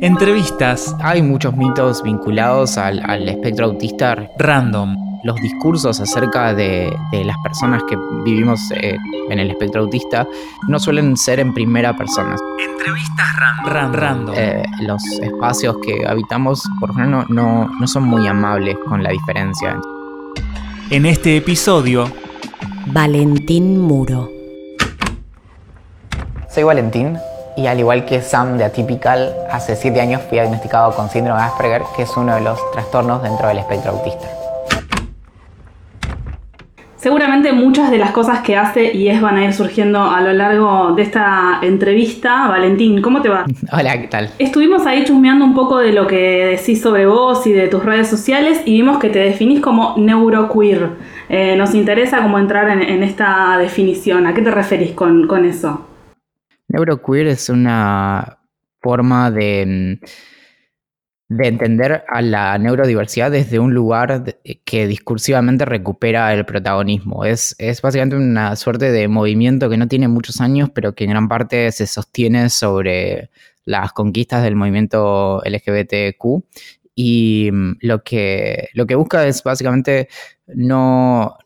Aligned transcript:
Entrevistas. 0.00 0.94
Hay 1.00 1.22
muchos 1.22 1.56
mitos 1.56 2.02
vinculados 2.02 2.76
al, 2.76 3.28
espectro 3.28 3.66
autista. 3.66 4.28
Random. 4.38 4.94
Los 5.24 5.36
discursos 5.36 5.98
acerca 6.00 6.54
de, 6.54 6.94
las 7.12 7.36
personas 7.42 7.82
que 7.88 7.96
vivimos 8.24 8.60
eh, 8.72 8.96
en 9.30 9.38
el 9.38 9.50
espectro 9.50 9.82
autista 9.82 10.26
no 10.68 10.78
suelen 10.78 11.16
ser 11.16 11.40
en 11.40 11.54
primera 11.54 11.96
persona. 11.96 12.36
Entrevistas 12.58 13.36
random. 13.64 13.92
random. 13.94 14.34
Eh, 14.36 14.62
los 14.82 15.02
espacios 15.20 15.78
que 15.84 16.06
habitamos, 16.06 16.62
por 16.78 16.90
ejemplo, 16.90 17.24
no, 17.28 17.68
no 17.68 17.86
son 17.88 18.04
muy 18.04 18.26
amables 18.26 18.76
con 18.86 19.02
la 19.02 19.10
diferencia. 19.10 19.80
En 20.90 21.06
este 21.06 21.38
episodio, 21.38 22.08
Valentín 22.86 23.80
Muro. 23.80 24.30
Soy 26.48 26.62
Valentín 26.62 27.18
y 27.56 27.66
al 27.66 27.78
igual 27.78 28.04
que 28.04 28.20
Sam 28.20 28.58
de 28.58 28.64
Atypical, 28.64 29.34
hace 29.50 29.76
7 29.76 30.00
años 30.00 30.22
fui 30.28 30.38
diagnosticado 30.38 30.94
con 30.94 31.08
síndrome 31.08 31.40
de 31.40 31.46
Asperger, 31.46 31.82
que 31.96 32.02
es 32.02 32.16
uno 32.16 32.34
de 32.34 32.42
los 32.42 32.58
trastornos 32.72 33.22
dentro 33.22 33.48
del 33.48 33.58
espectro 33.58 33.92
autista. 33.92 34.26
Seguramente 36.96 37.52
muchas 37.52 37.90
de 37.90 37.98
las 37.98 38.10
cosas 38.10 38.40
que 38.40 38.56
hace 38.56 38.92
y 38.92 39.08
es 39.08 39.20
van 39.20 39.36
a 39.36 39.44
ir 39.44 39.52
surgiendo 39.52 40.02
a 40.02 40.20
lo 40.22 40.32
largo 40.32 40.92
de 40.92 41.02
esta 41.02 41.60
entrevista. 41.62 42.48
Valentín, 42.48 43.00
¿cómo 43.00 43.22
te 43.22 43.28
va? 43.28 43.44
Hola, 43.72 44.00
¿qué 44.00 44.08
tal? 44.08 44.30
Estuvimos 44.38 44.86
ahí 44.86 45.04
chusmeando 45.04 45.44
un 45.44 45.54
poco 45.54 45.78
de 45.78 45.92
lo 45.92 46.06
que 46.06 46.56
decís 46.56 46.80
sobre 46.80 47.06
vos 47.06 47.46
y 47.46 47.52
de 47.52 47.68
tus 47.68 47.84
redes 47.84 48.08
sociales 48.08 48.60
y 48.64 48.72
vimos 48.72 48.98
que 48.98 49.08
te 49.08 49.20
definís 49.20 49.60
como 49.60 49.94
neuroqueer. 49.96 50.90
Eh, 51.28 51.54
nos 51.56 51.74
interesa 51.74 52.22
cómo 52.22 52.38
entrar 52.38 52.68
en, 52.70 53.02
esta 53.02 53.56
definición. 53.58 54.26
¿A 54.26 54.34
qué 54.34 54.42
te 54.42 54.50
referís 54.50 54.92
con, 54.92 55.26
con 55.26 55.44
eso? 55.44 55.86
Neuroqueer 56.76 57.28
es 57.28 57.48
una 57.48 58.38
forma 58.80 59.30
de, 59.30 59.98
de 61.28 61.48
entender 61.48 62.04
a 62.06 62.20
la 62.20 62.58
neurodiversidad 62.58 63.30
desde 63.30 63.58
un 63.58 63.72
lugar 63.72 64.38
que 64.64 64.86
discursivamente 64.86 65.64
recupera 65.64 66.32
el 66.34 66.44
protagonismo. 66.44 67.24
Es, 67.24 67.56
es 67.58 67.80
básicamente 67.80 68.16
una 68.16 68.56
suerte 68.56 68.92
de 68.92 69.08
movimiento 69.08 69.70
que 69.70 69.78
no 69.78 69.88
tiene 69.88 70.06
muchos 70.08 70.42
años, 70.42 70.68
pero 70.74 70.94
que 70.94 71.04
en 71.04 71.10
gran 71.10 71.28
parte 71.28 71.72
se 71.72 71.86
sostiene 71.86 72.50
sobre 72.50 73.30
las 73.64 73.92
conquistas 73.92 74.44
del 74.44 74.54
movimiento 74.54 75.42
LGBTQ 75.46 76.44
y 76.94 77.50
mm, 77.52 77.78
lo 77.80 78.02
que, 78.02 78.68
lo 78.74 78.86
que 78.86 78.94
busca 78.96 79.26
es 79.26 79.42
básicamente 79.42 80.08
no, 80.46 81.38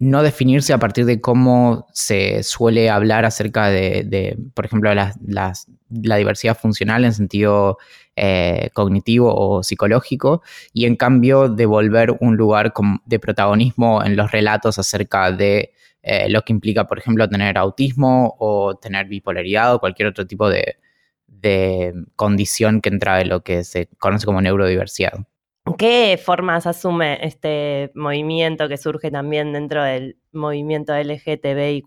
no 0.00 0.22
definirse 0.22 0.72
a 0.72 0.78
partir 0.78 1.04
de 1.04 1.20
cómo 1.20 1.86
se 1.92 2.42
suele 2.42 2.88
hablar 2.88 3.26
acerca 3.26 3.68
de, 3.68 4.36
por 4.54 4.64
ejemplo, 4.64 4.92
la, 4.94 5.14
diversidad 5.88 6.56
funcional 6.56 7.04
en 7.04 7.12
sentido 7.12 7.76
eh, 8.16 8.70
cognitivo 8.72 9.34
o 9.34 9.62
psicológico, 9.62 10.42
y 10.72 10.86
en 10.86 10.96
cambio 10.96 11.50
devolver 11.50 12.16
un 12.20 12.36
lugar 12.36 12.72
de 13.04 13.18
protagonismo 13.18 14.02
en 14.02 14.16
los 14.16 14.32
relatos 14.32 14.78
acerca 14.78 15.32
de 15.32 15.74
eh, 16.02 16.30
lo 16.30 16.42
que 16.42 16.54
implica, 16.54 16.86
por 16.86 16.98
ejemplo, 16.98 17.28
tener 17.28 17.58
autismo 17.58 18.36
o 18.38 18.76
tener 18.76 19.06
bipolaridad 19.06 19.74
o 19.74 19.80
cualquier 19.80 20.08
otro 20.08 20.26
tipo 20.26 20.48
de, 20.48 20.78
de 21.26 21.92
condición 22.16 22.80
que 22.80 22.88
entra 22.88 23.20
en 23.20 23.28
lo 23.28 23.42
que 23.42 23.64
se 23.64 23.88
conoce 23.98 24.24
como 24.24 24.40
neurodiversidad. 24.40 25.26
¿Qué 25.78 26.20
formas 26.22 26.66
asume 26.66 27.18
este 27.22 27.90
movimiento 27.94 28.68
que 28.68 28.76
surge 28.76 29.10
también 29.10 29.52
dentro 29.52 29.82
del 29.82 30.16
movimiento 30.32 30.94
LGTBIQ? 30.94 31.86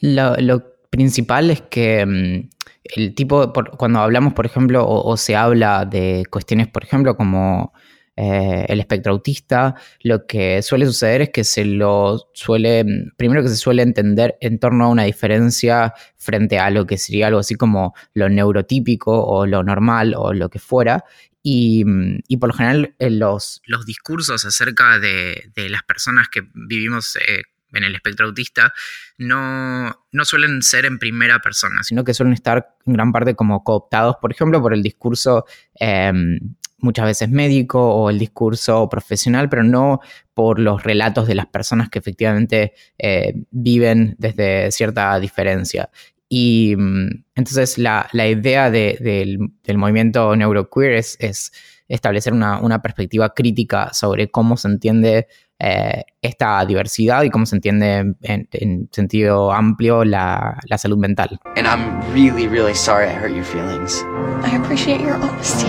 Lo, 0.00 0.36
lo 0.36 0.62
principal 0.90 1.50
es 1.50 1.62
que 1.62 2.04
mm, 2.04 2.48
el 2.96 3.14
tipo, 3.14 3.52
cuando 3.78 4.00
hablamos, 4.00 4.34
por 4.34 4.46
ejemplo, 4.46 4.86
o, 4.86 5.16
se 5.16 5.36
habla 5.36 5.84
de 5.84 6.24
cuestiones, 6.30 6.68
por 6.68 6.82
ejemplo, 6.82 7.16
como 7.16 7.72
eh, 8.16 8.66
el 8.68 8.80
espectro 8.80 9.12
autista, 9.12 9.76
lo 10.02 10.26
que 10.26 10.60
suele 10.62 10.84
suceder 10.86 11.22
es 11.22 11.30
que 11.30 11.44
se 11.44 11.64
lo 11.64 12.28
suele, 12.32 12.84
mm, 12.84 13.12
primero 13.16 13.42
que 13.42 13.48
se 13.48 13.56
suele 13.56 13.82
entender 13.82 14.36
en 14.40 14.58
torno 14.58 14.86
a 14.86 14.88
una 14.88 15.04
diferencia 15.04 15.94
frente 16.16 16.58
a 16.58 16.70
lo 16.70 16.86
que 16.86 16.98
sería 16.98 17.28
algo 17.28 17.38
así 17.38 17.54
como 17.54 17.94
lo 18.12 18.28
neurotípico 18.28 19.24
o 19.24 19.46
lo 19.46 19.62
normal 19.62 20.14
o 20.16 20.32
lo 20.32 20.50
que 20.50 20.58
fuera, 20.58 21.04
Mm, 21.42 22.18
y, 22.28 22.36
por 22.36 22.50
lo 22.50 22.54
general 22.54 22.94
eh, 22.98 23.10
los, 23.10 23.62
discursos 23.86 24.44
acerca 24.44 24.98
de, 24.98 25.50
las 25.68 25.82
personas 25.84 26.28
que 26.28 26.42
vivimos 26.52 27.16
eh, 27.16 27.42
en 27.72 27.84
el 27.84 27.94
espectro 27.94 28.26
autista 28.26 28.74
no, 29.16 30.06
no, 30.12 30.24
suelen 30.24 30.60
ser 30.62 30.84
en 30.84 30.98
primera 30.98 31.38
persona, 31.38 31.82
sino 31.82 32.04
que 32.04 32.12
suelen 32.12 32.34
estar 32.34 32.76
en 32.84 32.92
gran 32.92 33.12
parte 33.12 33.34
como 33.34 33.64
cooptados, 33.64 34.16
por 34.20 34.32
ejemplo, 34.32 34.60
por 34.60 34.74
el 34.74 34.82
discurso 34.82 35.46
em, 35.76 36.38
muchas 36.78 37.06
veces 37.06 37.30
médico 37.30 37.94
o 37.94 38.10
el 38.10 38.18
discurso 38.18 38.88
profesional, 38.88 39.48
pero 39.48 39.62
no 39.62 40.00
por 40.34 40.58
los 40.58 40.82
relatos 40.82 41.26
de 41.26 41.34
las 41.34 41.46
personas 41.46 41.88
que 41.88 41.98
efectivamente 41.98 42.74
eh, 42.98 43.34
viven 43.50 44.14
desde 44.18 44.70
cierta 44.72 45.18
diferencia. 45.20 45.90
Y 46.32 46.76
mm, 46.76 47.24
entonces 47.34 47.76
la, 47.76 48.08
idea 48.14 48.70
del, 48.70 49.50
movimiento 49.74 50.34
neuroqueer 50.36 50.92
es, 50.92 51.16
es 51.18 51.52
establecer 51.88 52.32
una, 52.32 52.80
perspectiva 52.80 53.34
crítica 53.34 53.92
sobre 53.92 54.30
cómo 54.30 54.56
se 54.56 54.68
entiende 54.68 55.26
eh, 55.58 56.04
esta 56.22 56.64
diversidad 56.64 57.24
y 57.24 57.30
cómo 57.30 57.46
se 57.46 57.56
entiende 57.56 58.14
en, 58.22 58.88
sentido 58.92 59.52
amplio 59.52 60.04
la, 60.04 60.56
salud 60.78 60.98
mental. 60.98 61.40
And 61.56 61.66
I'm 61.66 62.00
really, 62.14 62.46
really 62.46 62.74
sorry 62.74 63.08
I 63.08 63.12
hurt 63.12 63.32
your 63.32 63.44
feelings. 63.44 64.04
I 64.44 64.56
appreciate 64.56 65.00
your 65.00 65.16
honesty. 65.16 65.66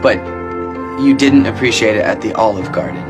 But 0.00 0.18
you 1.02 1.14
didn't 1.14 1.46
appreciate 1.46 1.96
it 1.96 2.04
at 2.04 2.20
the 2.20 2.32
Olive 2.34 2.70
Garden. 2.70 3.04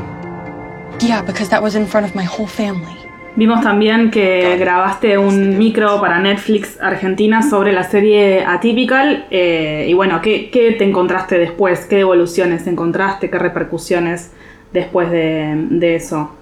Yeah, 0.99 1.21
because 1.21 1.49
that 1.49 1.61
was 1.61 1.75
in 1.75 1.85
front 1.85 2.07
of 2.07 2.15
my 2.15 2.23
whole 2.23 2.47
family. 2.47 3.00
Vimos 3.35 3.61
también 3.61 4.11
que 4.11 4.57
grabaste 4.57 5.17
un 5.17 5.57
micro 5.57 6.01
para 6.01 6.19
Netflix 6.19 6.77
Argentina 6.81 7.41
sobre 7.41 7.71
la 7.71 7.85
serie 7.85 8.43
Atypical. 8.43 9.25
Eh, 9.31 9.85
y 9.87 9.93
bueno, 9.93 10.21
¿qué, 10.21 10.49
te 10.51 10.83
encontraste 10.83 11.39
después? 11.39 11.85
¿Qué 11.85 12.01
evoluciones 12.01 12.67
encontraste? 12.67 13.29
¿Qué 13.29 13.39
repercusiones 13.39 14.31
después 14.73 15.09
de, 15.11 15.95
eso? 15.95 16.35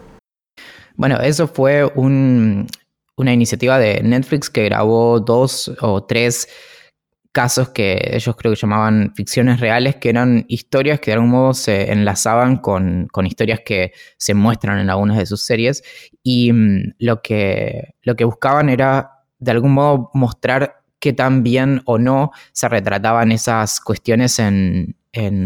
Bueno, 0.95 1.17
eso 1.21 1.47
fue 1.47 1.85
una 1.95 3.33
iniciativa 3.33 3.77
de 3.77 4.01
Netflix 4.01 4.49
que 4.49 4.65
grabó 4.65 5.19
dos 5.19 5.71
o 5.81 6.03
tres 6.03 6.47
casos 7.31 7.69
que 7.69 7.99
ellos 8.13 8.35
creo 8.35 8.53
que 8.53 8.59
llamaban 8.59 9.13
ficciones 9.15 9.59
reales, 9.59 9.97
que 9.97 10.09
eran 10.09 10.45
historias 10.47 10.99
que 10.99 11.11
de 11.11 11.15
algún 11.15 11.29
modo 11.29 11.53
se 11.53 11.91
enlazaban 11.91 12.57
con, 12.57 13.07
historias 13.25 13.61
que 13.65 13.93
se 14.17 14.33
muestran 14.33 14.79
en 14.79 14.89
algunas 14.89 15.17
de 15.17 15.25
sus 15.25 15.43
series. 15.43 15.83
Y 16.23 16.51
mm, 16.51 16.95
lo, 16.99 17.21
que, 17.21 17.95
lo 18.01 18.15
que 18.15 18.25
buscaban 18.25 18.69
era 18.69 19.11
de 19.37 19.51
algún 19.51 19.73
modo 19.73 20.09
mostrar 20.13 20.81
qué 20.99 21.13
tan 21.13 21.43
bien 21.43 21.81
o 21.85 21.97
no 21.97 22.31
se 22.51 22.67
retrataban 22.67 23.31
esas 23.31 23.79
cuestiones 23.79 24.39
en, 24.39 24.95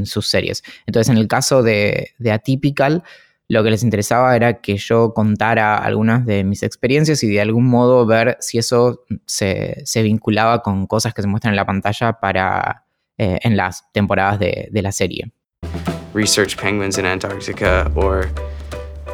sus 0.05 0.27
series. 0.27 0.61
Entonces, 0.85 1.09
en 1.09 1.17
el 1.17 1.27
caso 1.27 1.63
de, 1.63 2.11
de 2.19 2.31
Atypical, 2.31 3.03
lo 3.49 3.63
que 3.63 3.69
les 3.69 3.83
interesaba 3.83 4.35
era 4.35 4.61
que 4.61 4.77
yo 4.77 5.13
contara 5.13 5.77
algunas 5.77 6.25
de 6.25 6.43
mis 6.43 6.63
experiencias 6.63 7.23
y 7.23 7.29
de 7.29 7.41
algún 7.41 7.67
modo 7.67 8.05
ver 8.05 8.37
si 8.39 8.57
eso 8.57 9.03
se, 9.25 9.83
vinculaba 9.95 10.61
con 10.61 10.87
cosas 10.87 11.13
que 11.13 11.21
se 11.21 11.27
muestran 11.27 11.53
en 11.53 11.57
la 11.57 11.65
pantalla 11.65 12.13
para 12.13 12.85
eh, 13.17 13.39
en 13.43 13.57
las 13.57 13.91
temporadas 13.91 14.39
de, 14.39 14.69
de 14.71 14.81
la 14.81 14.91
serie. 14.91 15.31
Research 16.13 16.57
penguins 16.57 16.97
in 16.97 17.05
Antarctica 17.05 17.91
or 17.95 18.29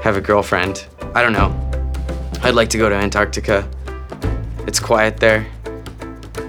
have 0.04 0.18
a 0.18 0.22
girlfriend. 0.22 0.86
I 1.16 1.22
don't 1.22 1.34
know. 1.34 1.54
I'd 2.44 2.56
like 2.56 2.70
to 2.70 2.78
go 2.78 2.90
to 2.90 2.96
Antarctica. 2.96 3.68
It's 4.68 4.80
quiet 4.80 5.18
there. 5.18 5.46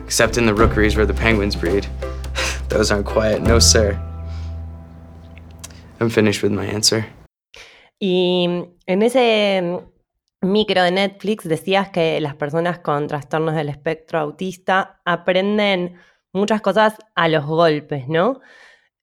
Except 0.05 0.37
in 0.37 0.47
the 0.47 0.55
rookeries 0.55 0.97
where 0.97 1.07
the 1.07 1.15
penguins 1.15 1.57
breed. 1.57 1.87
Those 2.69 2.91
aren't 2.91 3.07
quiet, 3.07 3.43
no 3.43 3.59
sir. 3.59 3.99
I'm 6.01 6.11
finished 6.11 6.43
with 6.43 6.53
my 6.53 6.65
answer. 6.65 7.07
Y 8.01 8.49
en 8.87 9.03
ese 9.03 9.83
micro 10.41 10.83
de 10.83 10.91
Netflix 10.91 11.47
decías 11.47 11.91
que 11.91 12.21
las 12.21 12.35
personas 12.35 12.79
con 12.79 13.07
trastornos 13.07 13.55
del 13.55 13.69
espectro 13.69 14.19
autista 14.19 15.01
aprenden 15.05 16.01
muchas 16.33 16.63
cosas 16.63 16.95
a 17.15 17.29
los 17.29 17.45
golpes, 17.45 18.09
¿no? 18.09 18.41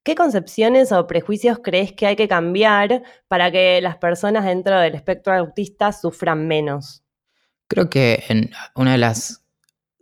¿Qué 0.03 0.15
concepciones 0.15 0.91
o 0.91 1.05
prejuicios 1.05 1.59
crees 1.61 1.93
que 1.93 2.07
hay 2.07 2.15
que 2.15 2.27
cambiar 2.27 3.03
para 3.27 3.51
que 3.51 3.81
las 3.81 3.97
personas 3.97 4.45
dentro 4.45 4.79
del 4.79 4.95
espectro 4.95 5.33
autista 5.33 5.91
sufran 5.91 6.47
menos? 6.47 7.03
Creo 7.67 7.89
que 7.89 8.23
una 8.73 8.93
de 8.93 8.97
las, 8.97 9.45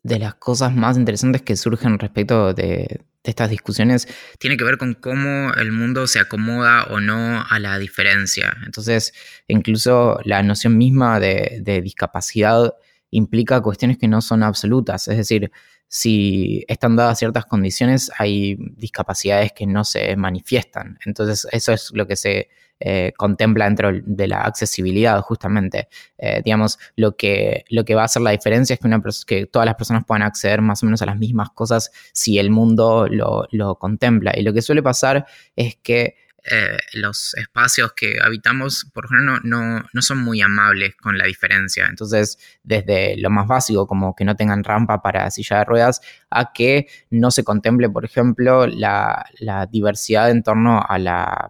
de 0.06 0.19
las 0.19 0.36
cosas 0.36 0.74
más 0.75 0.98
interesantes 0.98 1.42
que 1.42 1.57
surgen 1.57 1.98
respecto 1.98 2.54
de, 2.54 3.02
de 3.25 3.31
estas 3.31 3.50
discusiones 3.50 4.07
tiene 4.38 4.56
que 4.56 4.63
ver 4.63 4.78
con 4.78 4.94
cómo 4.94 5.52
el 5.56 5.72
mundo 5.72 6.06
se 6.07 6.19
acomoda 6.19 6.86
o 6.86 7.00
no 7.00 7.44
a 7.50 7.60
la 7.60 7.78
diferencia. 7.80 8.56
Entonces, 8.66 9.13
incluso 9.48 10.19
la 10.24 10.44
noción 10.44 10.78
misma 10.78 11.19
de, 11.19 11.81
discapacidad 11.84 12.74
implica 13.10 13.62
cuestiones 13.62 13.98
que 13.98 14.07
no 14.07 14.22
son 14.22 14.44
absolutas. 14.44 15.07
Es 15.07 15.18
decir, 15.18 15.52
si 15.88 16.66
están 16.68 16.96
dadas 16.96 17.20
ciertas 17.20 17.46
condiciones, 17.46 18.12
hay 18.18 18.58
discapacidades 18.76 19.54
que 19.54 19.66
no 19.66 19.84
se 19.84 20.16
manifiestan. 20.16 20.98
Entonces, 21.06 21.48
eso 21.52 21.74
es 21.74 21.92
lo 21.94 22.08
que 22.08 22.16
se 22.16 22.50
eh, 22.80 23.14
contempla 23.16 23.66
dentro 23.66 23.90
de 24.04 24.28
la 24.28 24.42
accesibilidad, 24.42 25.22
justamente. 25.22 25.88
Eh, 26.18 26.42
digamos, 26.44 26.78
lo 26.98 27.16
que, 27.16 27.64
lo 27.70 27.86
que 27.86 27.96
va 27.96 28.02
a 28.02 28.06
hacer 28.06 28.22
la 28.22 28.32
diferencia 28.32 28.74
es 28.74 28.80
que, 28.80 28.90
que 29.26 29.46
todas 29.46 29.66
las 29.66 29.76
personas 29.76 30.04
puedan 30.06 30.24
acceder 30.24 30.62
más 30.62 30.84
o 30.84 30.86
menos 30.86 31.02
a 31.02 31.06
las 31.06 31.18
mismas 31.18 31.52
cosas 31.52 31.92
si 32.12 32.38
el 32.38 32.50
mundo 32.50 33.08
lo, 33.10 33.48
lo 33.52 33.76
contempla. 33.76 34.34
Y 34.36 34.42
lo 34.42 34.54
que 34.54 34.62
suele 34.62 34.84
pasar 34.84 35.26
es 35.56 35.78
que 35.78 36.16
eh, 36.50 36.77
los 36.94 37.33
espacios 37.36 37.94
que 37.94 38.18
habitamos, 38.24 38.89
por 38.94 39.06
ejemplo, 39.06 39.39
no, 39.44 39.83
no, 39.92 40.01
son 40.01 40.19
muy 40.19 40.42
amables 40.42 40.95
con 40.95 41.18
la 41.18 41.25
diferencia. 41.25 41.88
Entonces, 41.89 42.38
desde 42.63 43.18
lo 43.18 43.31
más 43.31 43.47
básico, 43.47 43.88
como 43.88 44.15
que 44.15 44.25
no 44.25 44.36
tengan 44.36 44.63
rampa 44.63 45.01
para 45.01 45.31
silla 45.31 45.59
de 45.59 45.65
ruedas, 45.65 46.01
a 46.30 46.53
que 46.53 46.88
no 47.09 47.31
se 47.31 47.44
contemple, 47.44 47.89
por 47.89 48.06
ejemplo, 48.06 48.68
la, 48.68 49.25
diversidad 49.71 50.30
en 50.30 50.44
torno 50.44 50.83
a 50.88 51.00
la, 51.00 51.50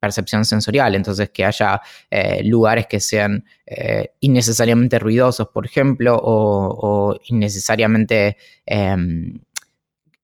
percepción 0.00 0.44
sensorial. 0.44 0.94
Entonces, 0.94 1.30
que 1.30 1.46
haya 1.46 1.80
eh, 2.10 2.42
lugares 2.44 2.86
que 2.86 3.00
sean 3.00 3.42
eh, 3.64 4.12
innecesariamente 4.20 4.98
ruidosos, 4.98 5.48
por 5.48 5.64
ejemplo, 5.64 6.20
o, 6.22 7.18
innecesariamente 7.24 8.36
em, 8.66 9.40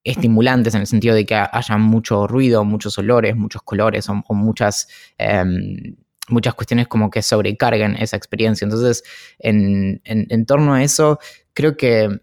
estimulantes 0.03 0.73
en 0.73 0.81
el 0.81 0.87
sentido 0.87 1.15
de 1.15 1.25
que 1.25 1.35
haya 1.35 1.77
mucho 1.77 2.27
ruido, 2.27 2.63
muchos 2.65 2.97
olores, 2.97 3.35
muchos 3.35 3.61
colores 3.61 4.09
o, 4.09 4.33
muchas, 4.33 4.87
em, 5.17 5.95
muchas 6.29 6.53
cuestiones 6.55 6.87
como 6.87 7.09
que 7.09 7.21
sobrecarguen 7.21 7.95
esa 7.97 8.17
experiencia. 8.17 8.65
Entonces, 8.65 9.03
en, 9.39 10.45
torno 10.45 10.73
a 10.73 10.83
eso, 10.83 11.19
creo 11.53 11.77
que 11.77 12.21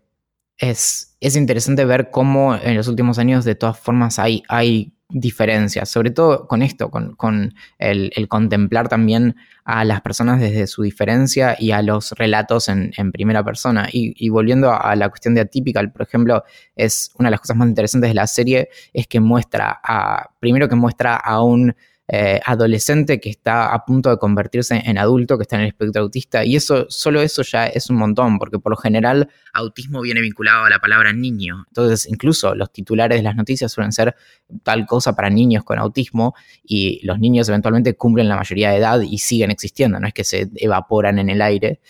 es, 0.56 1.16
es, 1.20 1.36
interesante 1.36 1.84
ver 1.84 2.10
cómo 2.10 2.56
en 2.56 2.76
los 2.76 2.88
últimos 2.88 3.18
años 3.18 3.44
de 3.44 3.54
todas 3.54 3.78
formas 3.78 4.18
hay, 4.18 4.42
hay 4.48 4.97
diferencias, 5.10 5.88
sobre 5.88 6.10
todo 6.10 6.46
con 6.46 6.62
esto, 6.62 6.90
con, 6.90 7.54
el, 7.78 8.28
contemplar 8.28 8.88
también 8.88 9.36
a 9.64 9.84
las 9.84 10.02
personas 10.02 10.40
desde 10.40 10.66
su 10.66 10.82
diferencia 10.82 11.56
y 11.58 11.70
a 11.70 11.82
los 11.82 12.12
relatos 12.12 12.68
en, 12.68 12.92
primera 13.12 13.42
persona. 13.42 13.88
Y, 13.90 14.28
volviendo 14.28 14.72
a, 14.72 14.94
la 14.96 15.08
cuestión 15.08 15.34
de 15.34 15.40
Atypical, 15.42 15.92
por 15.92 16.02
ejemplo, 16.02 16.44
es 16.76 17.10
una 17.18 17.28
de 17.28 17.30
las 17.32 17.40
cosas 17.40 17.56
más 17.56 17.68
interesantes 17.68 18.10
de 18.10 18.14
la 18.14 18.26
serie, 18.26 18.68
es 18.92 19.06
que 19.06 19.20
muestra 19.20 19.80
a, 19.82 20.30
primero 20.40 20.68
que 20.68 20.76
muestra 20.76 21.16
a 21.16 21.42
un 21.42 21.74
eh, 22.08 22.40
adolescente 22.44 23.20
que 23.20 23.28
está 23.28 23.74
a 23.74 23.84
punto 23.84 24.08
de 24.08 24.16
convertirse 24.16 24.82
en 24.84 24.96
adulto, 24.96 25.36
que 25.36 25.42
está 25.42 25.56
en 25.56 25.62
el 25.62 25.68
espectro 25.68 26.02
autista, 26.02 26.44
y 26.44 26.56
eso, 26.56 26.86
solo 26.88 27.20
eso 27.20 27.42
ya 27.42 27.66
es 27.66 27.90
un 27.90 27.96
montón, 27.96 28.38
porque 28.38 28.58
por 28.58 28.70
lo 28.70 28.76
general 28.76 29.28
autismo 29.52 30.00
viene 30.00 30.22
vinculado 30.22 30.64
a 30.64 30.70
la 30.70 30.78
palabra 30.78 31.12
niño. 31.12 31.64
Entonces, 31.68 32.08
incluso 32.08 32.54
los 32.54 32.72
titulares 32.72 33.18
de 33.18 33.22
las 33.22 33.36
noticias 33.36 33.70
suelen 33.70 33.92
ser 33.92 34.16
tal 34.62 34.86
cosa 34.86 35.14
para 35.14 35.28
niños 35.28 35.64
con 35.64 35.78
autismo, 35.78 36.34
y 36.64 37.00
los 37.06 37.18
niños 37.18 37.48
eventualmente 37.48 37.94
cumplen 37.94 38.28
la 38.28 38.36
mayoría 38.36 38.70
de 38.70 38.78
edad 38.78 39.00
y 39.00 39.18
siguen 39.18 39.50
existiendo, 39.50 40.00
no 40.00 40.08
es 40.08 40.14
que 40.14 40.24
se 40.24 40.48
evaporan 40.56 41.18
en 41.18 41.28
el 41.28 41.42
aire. 41.42 41.80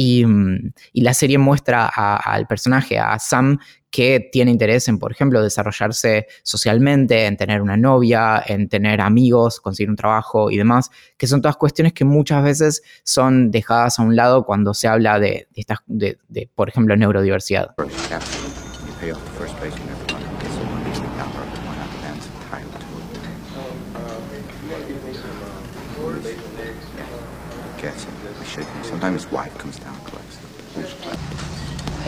Y, 0.00 0.24
mm, 0.24 0.74
la 0.94 1.12
serie 1.12 1.38
muestra 1.38 1.86
al 1.88 2.46
personaje, 2.46 3.00
a 3.00 3.18
Sam, 3.18 3.58
que 3.90 4.28
tiene 4.30 4.52
interés 4.52 4.86
en, 4.86 5.00
por 5.00 5.10
ejemplo, 5.10 5.42
desarrollarse 5.42 6.28
socialmente, 6.44 7.26
en 7.26 7.36
tener 7.36 7.60
una 7.60 7.76
novia, 7.76 8.40
en 8.46 8.68
tener 8.68 9.00
amigos, 9.00 9.58
conseguir 9.58 9.90
un 9.90 9.96
trabajo 9.96 10.52
y 10.52 10.56
demás, 10.56 10.92
que 11.16 11.26
son 11.26 11.42
todas 11.42 11.56
cuestiones 11.56 11.94
que 11.94 12.04
muchas 12.04 12.44
veces 12.44 12.82
son 13.02 13.50
dejadas 13.50 13.98
a 13.98 14.02
un 14.02 14.14
lado 14.14 14.44
cuando 14.44 14.72
se 14.72 14.86
habla 14.86 15.18
de, 15.18 15.48
estas, 15.56 15.78
de, 15.88 16.16
por 16.54 16.68
ejemplo, 16.68 16.94
neurodiversidad. 16.94 17.74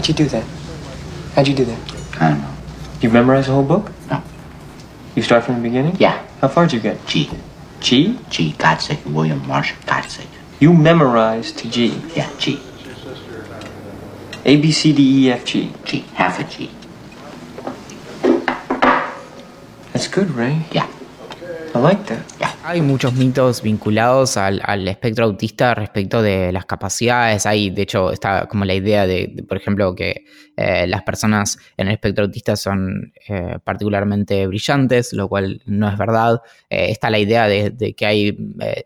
How'd 0.00 0.08
you 0.08 0.14
do 0.14 0.24
that? 0.28 0.44
How'd 1.34 1.46
you 1.46 1.54
do 1.54 1.66
that? 1.66 1.78
I 2.18 2.30
don't 2.30 2.40
know. 2.40 2.54
You 3.02 3.10
memorize 3.10 3.48
the 3.48 3.52
whole 3.52 3.62
book? 3.62 3.92
No. 4.08 4.22
You 5.14 5.22
start 5.22 5.44
from 5.44 5.56
the 5.56 5.60
beginning? 5.60 5.94
Yeah. 6.00 6.26
How 6.40 6.48
far 6.48 6.64
did 6.64 6.72
you 6.72 6.80
get? 6.80 7.04
G. 7.04 7.28
G? 7.80 8.18
G. 8.30 8.52
God's 8.52 8.86
sake. 8.86 9.00
William 9.04 9.46
Marshall. 9.46 9.76
God's 9.84 10.14
sake. 10.14 10.28
You 10.58 10.72
memorized 10.72 11.58
to 11.58 11.70
G? 11.70 12.00
Yeah, 12.16 12.30
G. 12.38 12.62
A, 14.46 14.56
B, 14.56 14.72
C, 14.72 14.94
D, 14.94 15.26
E, 15.26 15.32
F, 15.32 15.44
G. 15.44 15.70
G. 15.84 16.00
Half 16.14 16.40
a 16.40 16.44
G. 16.44 16.70
That's 19.92 20.08
good, 20.08 20.30
Ray. 20.30 20.62
Yeah. 20.72 20.88
I 21.74 21.78
like 21.78 22.06
that. 22.06 22.49
Hay 22.62 22.82
muchos 22.82 23.14
mitos 23.14 23.62
vinculados 23.62 24.36
al, 24.36 24.86
espectro 24.86 25.24
autista 25.24 25.74
respecto 25.74 26.20
de 26.20 26.52
las 26.52 26.66
capacidades. 26.66 27.46
Hay, 27.46 27.70
de 27.70 27.82
hecho, 27.82 28.12
está 28.12 28.46
como 28.48 28.66
la 28.66 28.74
idea 28.74 29.06
de, 29.06 29.44
por 29.48 29.56
ejemplo, 29.56 29.94
que 29.94 30.26
eh, 30.56 30.86
las 30.86 31.02
personas 31.02 31.56
en 31.78 31.88
el 31.88 31.94
espectro 31.94 32.26
autista 32.26 32.56
son 32.56 33.14
eh, 33.28 33.58
particularmente 33.64 34.46
brillantes, 34.46 35.14
lo 35.14 35.26
cual 35.26 35.62
no 35.64 35.88
es 35.88 35.96
verdad. 35.96 36.42
Eh, 36.68 36.90
está 36.90 37.08
la 37.08 37.18
idea 37.18 37.48
de, 37.48 37.94
que 37.96 38.06
hay 38.06 38.36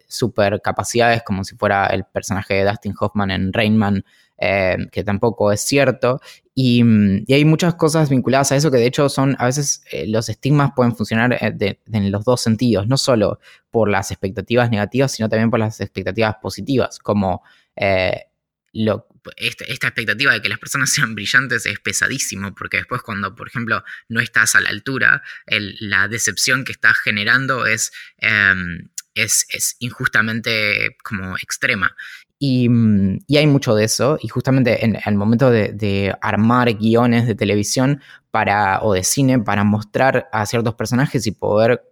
super 0.07 0.61
capacidades, 0.63 1.25
como 1.25 1.43
si 1.43 1.57
fuera 1.57 1.87
el 1.89 2.05
personaje 2.05 2.55
de 2.55 2.65
Dustin 2.67 2.95
Hoffman 2.99 3.33
en 3.33 3.53
Rainman, 3.53 4.05
que 4.39 5.05
tampoco 5.05 5.51
es 5.51 5.61
cierto. 5.61 6.21
Mm, 6.57 7.25
y, 7.27 7.35
hay 7.35 7.45
muchas 7.45 7.75
cosas 7.75 8.09
vinculadas 8.09 8.53
a 8.53 8.57
eso 8.57 8.71
que 8.71 8.77
de 8.77 8.87
hecho 8.87 9.09
son, 9.09 9.35
a 9.39 9.47
veces 9.47 9.83
eh, 9.91 10.07
los 10.07 10.29
estigmas 10.29 10.71
pueden 10.77 10.95
funcionar 10.95 11.33
eh, 11.33 11.81
en 11.93 12.13
los 12.13 12.25
dos 12.25 12.43
sentidos, 12.43 12.87
no 12.87 12.97
solo 12.97 13.41
por 13.71 13.89
las 13.91 14.11
expectativas 14.13 14.71
negativas, 14.71 15.13
sino 15.13 15.29
también 15.29 15.51
por 15.51 15.59
las 15.59 15.81
expectativas 15.81 16.37
positivas, 16.41 16.99
como 17.01 17.43
eh, 17.75 18.27
esta, 19.37 19.65
expectativa 19.65 20.33
de 20.33 20.43
que 20.43 20.49
las 20.49 20.59
personas 20.59 20.91
sean 20.93 21.15
brillantes 21.15 21.67
es 21.67 21.81
pesadísimo, 21.81 22.55
porque 22.55 22.77
después 22.79 23.03
cuando, 23.03 23.35
por 23.35 23.49
ejemplo, 23.49 23.83
no 24.09 24.21
estás 24.21 24.55
a 24.55 24.61
la 24.61 24.71
altura, 24.71 25.23
la 25.47 26.09
decepción 26.09 26.65
que 26.65 26.73
estás 26.73 26.99
generando 26.99 27.67
es, 27.67 27.93
em, 28.19 28.91
es, 29.15 29.47
es, 29.51 29.77
injustamente 29.79 30.97
como 31.03 31.37
extrema. 31.37 31.97
Mm, 32.41 33.17
y, 33.27 33.37
hay 33.37 33.47
mucho 33.47 33.75
de 33.75 33.85
eso, 33.85 34.19
y 34.21 34.29
justamente 34.29 34.85
en 34.85 34.99
el 35.05 35.15
momento 35.15 35.51
de, 35.51 36.15
armar 36.21 36.75
guiones 36.75 37.27
de 37.27 37.35
televisión 37.35 38.01
para, 38.31 38.83
o 38.83 38.93
de 38.93 39.05
cine 39.05 39.39
para 39.39 39.65
mostrar 39.65 40.29
a 40.33 40.45
ciertos 40.47 40.75
personajes 40.75 41.27
y 41.27 41.33
poder 41.33 41.83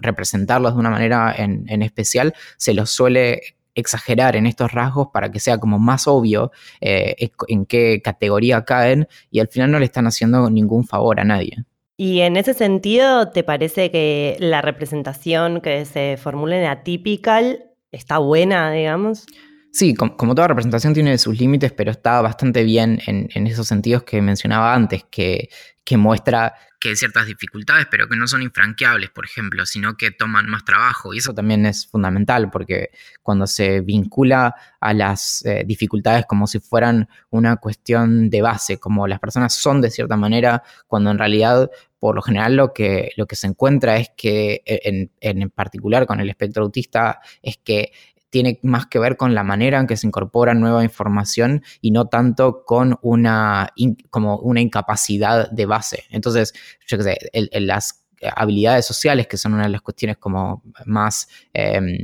representarlos 0.00 0.74
de 0.74 0.80
una 0.80 0.90
manera 0.90 1.34
en, 1.36 1.82
especial, 1.82 2.34
se 2.56 2.74
los 2.74 2.90
suele 2.90 3.40
exagerar 3.74 4.36
en 4.36 4.46
estos 4.46 4.70
rasgos 4.70 5.08
para 5.12 5.30
que 5.30 5.40
sea 5.40 5.58
como 5.58 5.78
más 5.78 6.06
obvio 6.06 6.52
eh, 6.82 7.30
en 7.48 7.64
qué 7.64 8.02
categoría 8.04 8.66
caen 8.66 9.08
y 9.30 9.40
al 9.40 9.48
final 9.48 9.70
no 9.70 9.78
le 9.78 9.86
están 9.86 10.06
haciendo 10.06 10.50
ningún 10.50 10.86
favor 10.86 11.20
a 11.20 11.24
nadie. 11.24 11.64
Y 11.96 12.20
en 12.20 12.36
ese 12.36 12.52
sentido, 12.52 13.30
¿te 13.30 13.44
parece 13.44 13.90
que 13.90 14.36
la 14.40 14.60
representación 14.60 15.62
que 15.62 15.86
se 15.86 16.18
formula 16.18 16.58
en 16.58 16.66
Atypical 16.66 17.70
está 17.92 18.18
buena, 18.18 18.70
digamos? 18.72 19.26
Sí, 19.74 19.94
como, 19.94 20.34
toda 20.34 20.48
representación 20.48 20.92
tiene 20.92 21.16
sus 21.16 21.38
límites, 21.38 21.72
pero 21.72 21.90
está 21.90 22.20
bastante 22.20 22.62
bien 22.62 23.00
en, 23.06 23.46
esos 23.46 23.66
sentidos 23.66 24.02
que 24.02 24.20
mencionaba 24.20 24.74
antes, 24.74 25.04
que, 25.10 25.48
muestra 25.96 26.54
que 26.78 26.90
hay 26.90 26.96
ciertas 26.96 27.26
dificultades, 27.26 27.86
pero 27.90 28.08
que 28.08 28.16
no 28.16 28.26
son 28.26 28.42
infranqueables, 28.42 29.10
por 29.10 29.24
ejemplo, 29.24 29.64
sino 29.64 29.96
que 29.96 30.10
toman 30.10 30.46
más 30.48 30.64
trabajo. 30.64 31.14
Y 31.14 31.18
eso 31.18 31.34
también 31.34 31.64
es 31.64 31.86
fundamental, 31.86 32.50
porque 32.50 32.90
cuando 33.22 33.46
se 33.46 33.80
vincula 33.80 34.54
a 34.80 34.92
las 34.92 35.44
eh, 35.46 35.64
dificultades 35.66 36.26
como 36.26 36.46
si 36.46 36.60
fueran 36.60 37.08
una 37.30 37.56
cuestión 37.56 38.28
de 38.28 38.42
base, 38.42 38.78
como 38.78 39.06
las 39.06 39.20
personas 39.20 39.54
son 39.54 39.80
de 39.80 39.90
cierta 39.90 40.16
manera, 40.16 40.62
cuando 40.86 41.10
en 41.10 41.18
realidad 41.18 41.70
por 41.98 42.16
lo 42.16 42.22
general 42.22 42.56
lo 42.56 42.72
que, 42.72 43.12
lo 43.16 43.26
que 43.26 43.36
se 43.36 43.46
encuentra 43.46 43.96
es 43.96 44.10
que, 44.16 44.62
e, 44.66 44.80
en, 44.82 45.12
en, 45.20 45.50
particular 45.50 46.04
con 46.04 46.18
el 46.18 46.28
espectro 46.28 46.64
autista, 46.64 47.20
es 47.42 47.58
que 47.58 47.92
tiene 48.32 48.58
más 48.62 48.86
que 48.86 48.98
ver 48.98 49.18
con 49.18 49.34
la 49.34 49.44
manera 49.44 49.78
en 49.78 49.86
que 49.86 49.98
se 49.98 50.06
incorpora 50.06 50.54
nueva 50.54 50.82
información 50.82 51.62
y 51.82 51.90
no 51.90 52.06
tanto 52.06 52.64
con 52.64 52.98
una, 53.02 53.68
como 54.08 54.38
una 54.38 54.62
incapacidad 54.62 55.50
de 55.50 55.66
base. 55.66 56.04
Entonces, 56.08 56.54
yo 56.86 56.96
qué 56.96 57.04
sé, 57.04 57.18
las 57.60 58.06
habilidades 58.34 58.86
sociales, 58.86 59.26
que 59.26 59.36
son 59.36 59.52
una 59.52 59.64
de 59.64 59.68
las 59.68 59.82
cuestiones 59.82 60.16
como 60.16 60.64
más... 60.86 61.28
Em, 61.52 61.98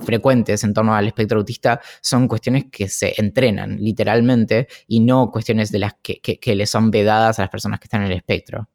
frecuentes 0.00 0.62
en 0.62 0.72
torno 0.72 0.94
al 0.94 1.08
espectro 1.08 1.40
autista 1.40 1.80
son 2.00 2.28
cuestiones 2.28 2.66
que 2.70 2.88
se 2.88 3.14
entrenan 3.16 3.78
literalmente 3.80 4.68
y 4.86 5.00
no 5.00 5.32
cuestiones 5.32 5.72
de 5.72 5.80
las 5.80 5.94
que, 6.00 6.20
que, 6.20 6.54
le 6.54 6.66
son 6.66 6.92
vedadas 6.92 7.40
a 7.40 7.42
las 7.42 7.50
personas 7.50 7.80
que 7.80 7.86
están 7.86 8.02
en 8.02 8.12
el 8.12 8.16
espectro. 8.16 8.68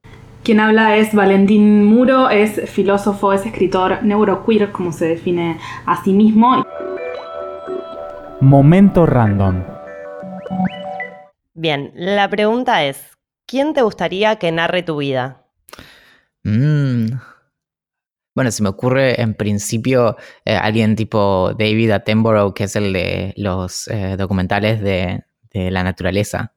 Quien 0.43 0.59
habla 0.59 0.97
es 0.97 1.13
Valentín 1.13 1.85
Muro, 1.85 2.29
es 2.29 2.69
filósofo, 2.69 3.31
es 3.31 3.45
escritor 3.45 4.03
neuroqueer, 4.03 4.73
como 4.73 4.91
se 4.91 5.07
define 5.07 5.57
a 5.85 6.03
sí 6.03 6.11
mismo. 6.11 6.65
Momento 8.41 9.05
random. 9.05 9.63
Bien, 11.53 11.93
la 11.95 12.29
pregunta 12.29 12.83
es, 12.83 13.17
¿quién 13.45 13.73
te 13.73 13.83
gustaría 13.83 14.35
que 14.35 14.51
narre 14.51 14.83
tu 14.83 14.97
vida? 14.97 15.45
Mm. 16.43 17.05
Bueno, 18.35 18.51
se 18.51 18.63
me 18.63 18.69
ocurre 18.69 19.21
en 19.21 19.35
principio 19.35 20.17
eh, 20.43 20.57
alguien 20.57 20.97
tipo 20.97 21.53
David 21.57 21.91
Attenborough, 21.91 22.53
que 22.53 22.65
es 22.65 22.75
el 22.75 22.91
de 22.91 23.33
los 23.37 23.87
eh, 23.87 24.17
documentales 24.17 24.81
de, 24.81 25.23
de 25.53 25.71
la 25.71 25.83
naturaleza. 25.85 26.51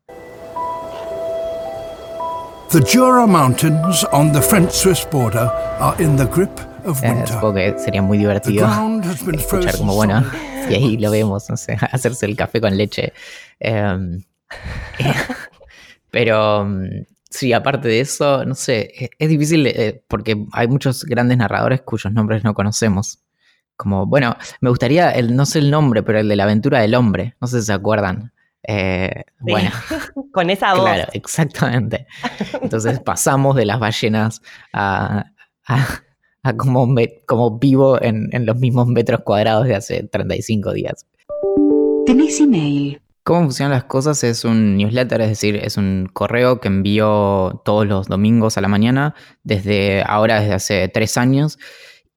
The 2.70 2.80
Jura 2.82 3.26
Mountains 3.26 4.04
on 4.12 4.32
the 4.32 4.42
French-Swiss 4.42 5.06
border 5.10 5.50
are 5.80 5.94
in 6.02 6.16
the 6.16 6.26
grip 6.26 6.50
of 6.84 7.02
Eh, 7.02 7.08
winter. 7.10 7.28
supongo 7.28 7.54
que 7.54 7.78
sería 7.78 8.02
muy 8.02 8.18
divertido 8.18 8.68
escuchar 9.32 9.76
como, 9.78 9.94
bueno, 9.94 10.22
y 10.68 10.74
ahí 10.74 10.96
lo 10.98 11.10
vemos, 11.10 11.48
no 11.48 11.56
sé, 11.56 11.76
hacerse 11.92 12.26
el 12.26 12.36
café 12.36 12.60
con 12.60 12.76
leche. 12.76 13.12
Em, 13.60 14.22
pero 16.10 16.64
mm, 16.66 17.04
sí, 17.30 17.52
aparte 17.52 17.88
de 17.88 18.00
eso, 18.00 18.44
no 18.44 18.54
sé, 18.54 18.90
es, 18.96 19.10
es 19.18 19.28
difícil 19.28 19.66
eh, 19.66 20.02
porque 20.08 20.44
hay 20.52 20.68
muchos 20.68 21.04
grandes 21.04 21.38
narradores 21.38 21.82
cuyos 21.82 22.12
nombres 22.12 22.44
no 22.44 22.52
conocemos. 22.54 23.20
Como, 23.76 24.06
bueno, 24.06 24.36
me 24.60 24.70
gustaría, 24.70 25.10
el, 25.10 25.36
no 25.36 25.44
sé 25.46 25.58
el 25.60 25.70
nombre, 25.70 26.02
pero 26.02 26.18
el 26.18 26.28
de 26.28 26.36
la 26.36 26.44
aventura 26.44 26.80
del 26.80 26.94
hombre, 26.94 27.36
no 27.40 27.46
sé 27.46 27.60
si 27.60 27.66
se 27.66 27.72
acuerdan. 27.74 28.32
Eh, 28.66 29.24
Sí. 29.38 29.52
Bueno, 29.52 29.70
Con 30.32 30.50
esa 30.50 30.74
voz. 30.74 30.82
claro, 30.84 31.04
exactamente. 31.12 32.06
Entonces 32.60 33.00
pasamos 33.00 33.54
de 33.56 33.64
las 33.66 33.78
ballenas 33.78 34.42
a, 34.72 35.26
a, 35.66 35.86
a 36.42 36.56
como, 36.56 36.86
me- 36.86 37.22
como 37.26 37.58
vivo 37.58 38.00
en, 38.02 38.28
en 38.32 38.44
los 38.46 38.56
mismos 38.56 38.86
metros 38.88 39.20
cuadrados 39.24 39.66
de 39.66 39.76
hace 39.76 40.02
35 40.04 40.72
días. 40.72 41.06
¿Tenés 42.06 42.40
email? 42.40 43.00
¿Cómo 43.24 43.40
funcionan 43.42 43.72
las 43.72 43.84
cosas? 43.84 44.22
Es 44.22 44.44
un 44.44 44.76
newsletter, 44.76 45.20
es 45.22 45.28
decir, 45.30 45.56
es 45.56 45.76
un 45.76 46.08
correo 46.12 46.60
que 46.60 46.68
envío 46.68 47.60
todos 47.64 47.84
los 47.86 48.06
domingos 48.06 48.56
a 48.56 48.60
la 48.60 48.68
mañana, 48.68 49.14
desde 49.42 50.04
ahora, 50.06 50.40
desde 50.40 50.54
hace 50.54 50.88
tres 50.88 51.16
años. 51.18 51.58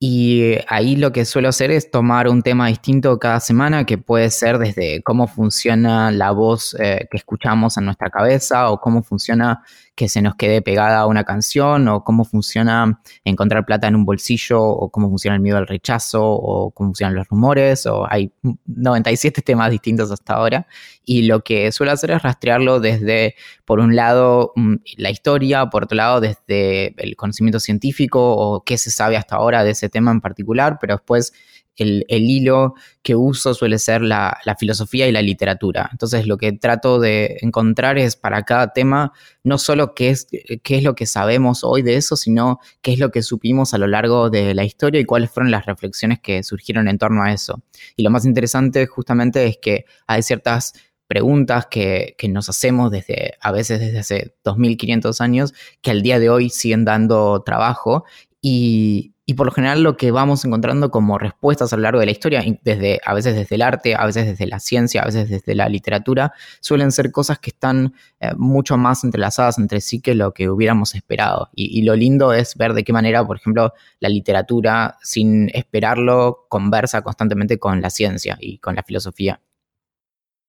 Y 0.01 0.55
ahí 0.69 0.95
lo 0.95 1.11
que 1.11 1.25
suelo 1.25 1.49
hacer 1.49 1.71
es 1.71 1.91
tomar 1.91 2.29
un 2.29 2.41
tema 2.41 2.67
distinto 2.67 3.19
cada 3.19 3.41
semana, 3.41 3.85
que 3.85 3.97
puede 3.97 4.29
ser 4.29 4.57
desde 4.57 5.03
cómo 5.03 5.27
funciona 5.27 6.09
la 6.09 6.31
voz 6.31 6.73
eh, 6.79 7.09
que 7.11 7.17
escuchamos 7.17 7.75
en 7.75 7.83
nuestra 7.83 8.09
cabeza, 8.09 8.71
o 8.71 8.79
cómo 8.79 9.03
funciona 9.03 9.61
que 9.95 10.07
se 10.07 10.21
nos 10.21 10.35
quede 10.35 10.61
pegada 10.61 11.05
una 11.05 11.25
canción, 11.25 11.89
o 11.89 12.05
cómo 12.05 12.23
funciona 12.23 13.01
encontrar 13.25 13.65
plata 13.65 13.89
en 13.89 13.97
un 13.97 14.05
bolsillo, 14.05 14.63
o 14.63 14.89
cómo 14.89 15.09
funciona 15.09 15.35
el 15.35 15.41
miedo 15.41 15.57
al 15.57 15.67
rechazo, 15.67 16.23
o 16.23 16.71
cómo 16.71 16.91
funcionan 16.91 17.15
los 17.15 17.27
rumores, 17.27 17.85
o 17.85 18.09
hay 18.09 18.31
97 18.67 19.41
temas 19.41 19.69
distintos 19.69 20.09
hasta 20.11 20.35
ahora. 20.35 20.65
Y 21.11 21.23
lo 21.23 21.43
que 21.43 21.71
suelo 21.71 21.91
hacer 21.91 22.11
es 22.11 22.21
rastrearlo 22.21 22.79
desde, 22.79 23.33
por 23.65 23.79
un 23.79 23.95
lado, 23.95 24.53
mm, 24.55 24.75
la 24.97 25.09
historia, 25.09 25.65
por 25.65 25.85
otro 25.85 25.95
lado, 25.95 26.21
desde 26.21 26.93
el 27.01 27.15
conocimiento 27.15 27.59
científico 27.59 28.35
o 28.35 28.63
qué 28.63 28.77
se 28.77 28.91
sabe 28.91 29.17
hasta 29.17 29.37
ahora 29.37 29.63
de 29.63 29.71
ese 29.71 29.89
tema 29.89 30.11
en 30.11 30.21
particular, 30.21 30.77
pero 30.79 30.97
después 30.97 31.33
el, 31.77 32.05
hilo 32.09 32.75
que 33.01 33.15
uso 33.15 33.55
suele 33.55 33.79
ser 33.79 34.03
la, 34.03 34.37
la 34.45 34.55
filosofía 34.55 35.07
y 35.07 35.11
la 35.11 35.23
literatura. 35.23 35.89
Entonces 35.91 36.27
lo 36.27 36.37
que 36.37 36.51
trato 36.51 36.99
de 36.99 37.37
encontrar 37.41 37.97
es 37.97 38.15
para 38.15 38.43
cada 38.43 38.71
tema 38.73 39.11
no 39.43 39.57
solo 39.57 39.95
qué 39.95 40.09
es, 40.09 40.27
qué 40.61 40.77
es 40.77 40.83
lo 40.83 40.93
que 40.93 41.07
sabemos 41.07 41.63
hoy 41.63 41.81
de 41.81 41.95
eso, 41.95 42.17
sino 42.17 42.59
qué 42.81 42.93
es 42.93 42.99
lo 42.99 43.09
que 43.09 43.23
supimos 43.23 43.73
a 43.73 43.77
lo 43.77 43.87
largo 43.87 44.29
de 44.29 44.53
la 44.53 44.63
historia 44.63 45.01
y 45.01 45.05
cuáles 45.05 45.31
fueron 45.31 45.49
las 45.49 45.65
reflexiones 45.65 46.19
que 46.19 46.43
surgieron 46.43 46.87
en 46.87 46.97
torno 46.97 47.23
a 47.23 47.33
eso. 47.33 47.63
Y 47.95 48.03
lo 48.03 48.11
más 48.11 48.25
interesante 48.25 48.85
justamente 48.85 49.45
es 49.47 49.57
que 49.59 49.85
hay 50.05 50.21
ciertas 50.21 50.73
preguntas 51.09 51.65
que, 51.65 52.15
que 52.19 52.29
nos 52.29 52.49
hacemos 52.49 52.91
desde, 52.91 53.33
a 53.41 53.51
veces 53.51 53.79
desde 53.79 53.97
hace 53.97 54.35
2500 54.43 55.19
años, 55.21 55.55
que 55.81 55.89
al 55.89 56.03
día 56.03 56.19
de 56.19 56.29
hoy 56.29 56.51
siguen 56.51 56.85
dando 56.85 57.41
trabajo 57.41 58.05
y, 58.41 59.15
y 59.25 59.33
por 59.33 59.47
lo 59.47 59.51
general 59.51 59.81
lo 59.81 59.97
que 59.97 60.11
vamos 60.11 60.45
encontrando 60.45 60.91
como 60.91 61.17
respuestas 61.17 61.73
a 61.73 61.77
lo 61.77 61.81
largo 61.81 61.99
de 61.99 62.05
la 62.05 62.11
historia, 62.11 62.43
desde, 62.63 62.99
a 63.03 63.15
veces 63.15 63.35
desde 63.35 63.55
el 63.55 63.63
arte, 63.63 63.95
a 63.95 64.05
veces 64.05 64.27
desde 64.27 64.45
la 64.45 64.59
ciencia, 64.59 65.01
a 65.01 65.05
veces 65.05 65.29
desde 65.29 65.55
la 65.55 65.67
literatura, 65.67 66.31
suelen 66.61 66.91
ser 66.91 67.11
cosas 67.11 67.39
que 67.39 67.49
están 67.49 67.95
eh, 68.19 68.31
mucho 68.37 68.77
más 68.77 69.03
entrelazadas 69.03 69.57
entre 69.57 69.81
sí 69.81 70.01
que 70.01 70.13
lo 70.13 70.33
que 70.33 70.47
hubiéramos 70.47 70.93
esperado. 70.93 71.49
Y 71.53 71.81
lo 71.81 71.95
lindo 71.95 72.33
es 72.33 72.55
ver 72.55 72.73
de 72.73 72.83
qué 72.83 72.93
manera, 72.93 73.25
por 73.25 73.37
ejemplo, 73.37 73.73
la 73.99 74.09
literatura, 74.09 74.97
sin 75.01 75.49
esperarlo, 75.55 76.45
conversa 76.49 77.01
constantemente 77.01 77.57
con 77.57 77.81
la 77.81 77.89
ciencia 77.89 78.37
y 78.39 78.59
con 78.59 78.75
la 78.75 78.83
filosofía. 78.83 79.41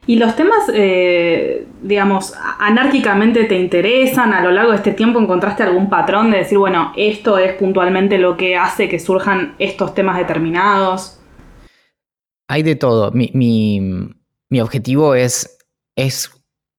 ¿Y 0.06 0.16
los 0.16 0.34
temas, 0.34 0.64
eh, 0.74 1.66
digamos, 1.82 2.34
anárquicamente 2.58 3.44
te 3.44 3.58
interesan? 3.58 4.32
¿A 4.32 4.42
lo 4.42 4.50
largo 4.50 4.70
de 4.72 4.78
este 4.78 4.92
tiempo 4.92 5.20
encontraste 5.20 5.62
algún 5.62 5.88
patrón 5.88 6.30
de 6.30 6.38
decir, 6.38 6.58
bueno, 6.58 6.92
esto 6.96 7.38
es 7.38 7.52
puntualmente 7.54 8.18
lo 8.18 8.36
que 8.36 8.56
hace 8.56 8.88
que 8.88 8.98
surjan 8.98 9.54
estos 9.58 9.94
temas 9.94 10.16
determinados? 10.18 11.20
Hay 12.48 12.62
de 12.62 12.76
todo. 12.76 13.12
Mi, 13.12 13.30
mi- 13.34 14.08
mi 14.48 14.60
objetivo 14.60 15.14
es, 15.14 15.58
es 15.96 16.30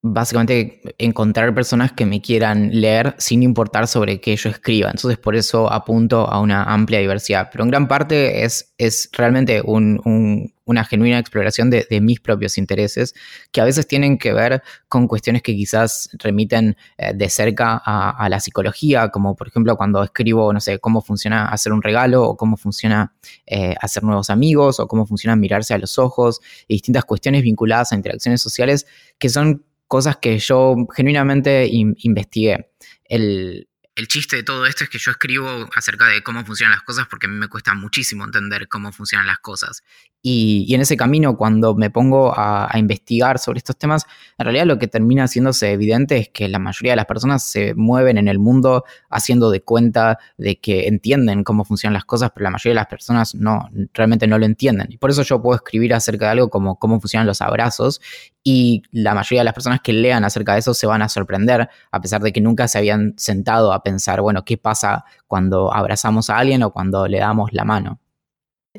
básicamente 0.04 0.82
encontrar 0.98 1.54
personas 1.54 1.92
que 1.92 2.08
me 2.08 2.22
quieran 2.22 2.72
leer 2.82 3.14
sin 3.20 3.44
importar 3.44 3.88
sobre 3.88 4.20
qué 4.20 4.36
yo 4.36 4.50
escriba. 4.50 4.90
Entonces 4.90 5.20
por 5.20 5.36
eso 5.36 5.72
apunto 5.72 6.28
a 6.28 6.40
una 6.40 6.64
amplia 6.64 7.00
diversidad. 7.00 7.50
Pero 7.52 7.64
en 7.64 7.70
gran 7.70 7.88
parte 7.88 8.44
es, 8.44 8.74
es 8.80 9.10
realmente 9.14 9.62
un- 9.64 10.02
un- 10.06 10.54
una 10.66 10.86
genuina 10.86 11.20
exploración 11.20 11.70
de, 11.70 11.86
de 11.90 12.00
mis 12.02 12.20
propios 12.22 12.58
intereses, 12.58 13.14
que 13.52 13.60
a 13.62 13.66
veces 13.66 13.88
tienen 13.88 14.18
que 14.18 14.32
ver 14.32 14.64
con 14.88 15.08
cuestiones 15.08 15.42
que 15.42 15.54
quizás 15.54 16.10
remiten 16.14 16.78
eh, 16.98 17.12
de 17.14 17.30
cerca 17.30 17.82
a, 17.84 18.10
a 18.12 18.30
la 18.30 18.40
psicología, 18.40 19.10
como 19.10 19.36
por 19.36 19.50
ejemplo 19.50 19.76
cuando 19.76 20.02
escribo, 20.04 20.52
no 20.54 20.62
sé, 20.62 20.80
cómo 20.80 21.02
funciona 21.02 21.48
hacer 21.50 21.74
un 21.74 21.82
regalo 21.82 22.24
o 22.24 22.38
cómo 22.38 22.56
funciona 22.58 23.14
eh, 23.46 23.76
hacer 23.82 24.04
nuevos 24.04 24.30
amigos 24.30 24.80
o 24.80 24.88
cómo 24.88 25.06
funciona 25.06 25.36
mirarse 25.36 25.74
a 25.74 25.78
los 25.78 26.00
ojos 26.00 26.40
y 26.68 26.76
distintas 26.76 27.04
cuestiones 27.06 27.44
vinculadas 27.44 27.92
a 27.92 27.96
interacciones 27.96 28.42
sociales 28.42 28.88
que 29.20 29.28
son 29.30 29.66
cosas 29.92 30.16
que 30.22 30.40
yo 30.40 30.76
genuinamente 30.96 31.68
in- 31.68 31.98
investigué. 32.04 32.72
El, 33.04 33.68
el 33.94 34.08
chiste 34.08 34.38
de 34.38 34.44
todo 34.44 34.66
esto 34.66 34.86
es 34.86 34.90
que 34.90 34.98
yo 34.98 35.12
escribo 35.12 35.68
acerca 35.76 36.08
de 36.08 36.24
cómo 36.24 36.46
funcionan 36.46 36.72
las 36.78 36.84
cosas 36.84 37.08
porque 37.10 37.28
a 37.28 37.30
mí 37.30 37.36
me 37.36 37.50
cuesta 37.50 37.74
muchísimo 37.74 38.24
entender 38.24 38.70
cómo 38.70 38.94
funcionan 38.94 39.28
las 39.28 39.40
cosas. 39.40 39.84
Y, 40.24 40.66
y 40.68 40.76
en 40.76 40.82
ese 40.82 40.96
camino, 40.96 41.36
cuando 41.36 41.74
me 41.76 41.90
pongo 41.90 42.32
a, 42.38 42.74
a 42.74 42.78
investigar 42.78 43.40
sobre 43.40 43.58
estos 43.58 43.76
temas, 43.76 44.06
en 44.38 44.46
realidad 44.46 44.66
lo 44.68 44.78
que 44.78 44.88
termina 44.88 45.24
haciéndose 45.24 45.72
evidente 45.72 46.18
es 46.18 46.30
que 46.30 46.48
la 46.48 46.60
mayoría 46.60 46.92
de 46.92 46.98
las 46.98 47.08
personas 47.08 47.44
se 47.44 47.74
mueven 47.74 48.20
en 48.20 48.28
el 48.28 48.38
mundo 48.38 48.86
haciendo 49.10 49.50
de 49.50 49.62
cuenta 49.64 50.20
de 50.38 50.60
que 50.60 50.88
entienden 50.88 51.44
cómo 51.44 51.66
funcionan 51.66 51.96
las 51.96 52.06
cosas, 52.06 52.30
pero 52.34 52.44
la 52.44 52.52
mayoría 52.52 52.74
de 52.74 52.82
las 52.84 52.88
personas 52.88 53.34
no, 53.34 53.68
realmente 53.94 54.28
no 54.28 54.38
lo 54.38 54.46
entienden. 54.46 54.88
Y 54.92 54.98
por 54.98 55.10
eso 55.10 55.24
yo 55.24 55.42
puedo 55.42 55.56
escribir 55.56 55.94
acerca 55.94 56.26
de 56.26 56.32
algo 56.34 56.50
como 56.50 56.78
cómo 56.78 57.02
funcionan 57.02 57.26
los 57.26 57.42
abrazos 57.42 58.00
y 58.44 58.84
la 58.92 59.14
mayoría 59.14 59.42
de 59.42 59.46
las 59.46 59.54
personas 59.54 59.82
que 59.82 59.94
lean 59.94 60.24
acerca 60.24 60.54
de 60.54 60.60
eso 60.60 60.74
se 60.74 60.88
van 60.88 61.02
a 61.02 61.10
sorprender, 61.10 61.70
a 61.92 62.02
pesar 62.02 62.22
de 62.22 62.34
que 62.34 62.42
nunca 62.42 62.68
se 62.68 62.80
habían 62.80 63.14
sentado 63.18 63.74
a 63.74 63.84
pensar, 63.84 64.22
bueno, 64.22 64.44
¿qué 64.46 64.58
pasa 64.58 65.06
cuando 65.28 65.74
abrazamos 65.74 66.30
a 66.30 66.38
alguien 66.38 66.64
o 66.64 66.72
cuando 66.72 67.08
le 67.08 67.20
damos 67.20 67.54
la 67.54 67.66
mano? 67.66 68.00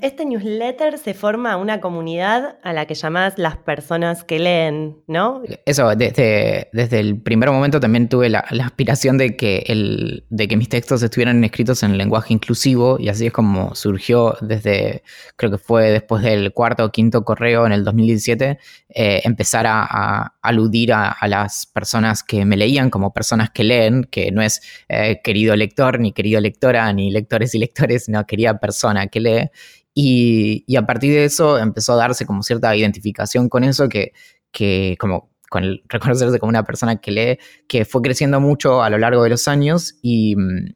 Este 0.00 0.24
newsletter 0.24 0.96
se 0.96 1.12
forma 1.12 1.58
una 1.58 1.82
comunidad 1.82 2.56
a 2.62 2.72
la 2.72 2.86
que 2.86 2.94
llamás 2.94 3.34
las 3.36 3.58
personas 3.58 4.24
que 4.24 4.38
leen, 4.38 4.96
¿no? 5.06 5.42
Eso, 5.66 5.94
desde, 5.94 6.70
el 6.72 7.20
primer 7.20 7.50
momento 7.50 7.78
también 7.78 8.08
tuve 8.08 8.30
la, 8.30 8.38
aspiración 8.38 9.18
de 9.18 9.36
que, 9.36 10.24
mis 10.56 10.68
textos 10.70 11.02
estuvieran 11.02 11.44
escritos 11.44 11.82
en 11.82 11.98
lenguaje 11.98 12.32
inclusivo 12.32 12.98
y 12.98 13.10
así 13.10 13.26
es 13.26 13.32
como 13.34 13.74
surgió 13.74 14.34
desde, 14.40 15.02
creo 15.36 15.50
que 15.50 15.58
fue 15.58 15.90
después 15.90 16.22
del 16.22 16.54
cuarto 16.54 16.86
o 16.86 16.90
quinto 16.90 17.22
correo 17.22 17.66
en 17.66 17.72
el 17.72 17.84
2017, 17.84 18.58
eh, 18.88 19.20
empezar 19.24 19.66
a, 19.66 20.36
aludir 20.40 20.94
a, 20.94 21.10
a, 21.10 21.28
las 21.28 21.66
personas 21.66 22.22
que 22.22 22.46
me 22.46 22.56
leían 22.56 22.88
como 22.88 23.12
personas 23.12 23.50
que 23.50 23.62
leen, 23.62 24.04
que 24.04 24.30
no 24.30 24.40
es 24.40 24.62
eh, 24.88 25.20
querido 25.22 25.54
lector, 25.54 26.00
ni 26.00 26.12
querido 26.12 26.40
lectora, 26.40 26.90
ni 26.94 27.10
lectores 27.10 27.54
y 27.54 27.58
lectores, 27.58 28.06
sino 28.06 28.24
querida 28.24 28.58
persona 28.58 29.08
que 29.08 29.20
lee. 29.20 29.50
Y, 29.94 30.64
a 30.76 30.86
partir 30.86 31.12
de 31.12 31.24
eso 31.24 31.58
empezó 31.58 31.92
a 31.92 31.96
darse 31.96 32.26
como 32.26 32.42
cierta 32.42 32.74
identificación 32.74 33.48
con 33.48 33.64
eso 33.64 33.88
que, 33.88 34.12
que 34.50 34.96
como 34.98 35.30
con 35.50 35.64
reconocerse 35.88 36.38
como 36.38 36.50
una 36.50 36.64
persona 36.64 36.96
que 36.96 37.10
lee, 37.10 37.38
que 37.68 37.84
fue 37.84 38.02
creciendo 38.02 38.40
mucho 38.40 38.82
a 38.82 38.90
lo 38.90 38.98
largo 38.98 39.22
de 39.22 39.30
los 39.30 39.48
años 39.48 39.98
y 40.02 40.34
mmm, 40.36 40.72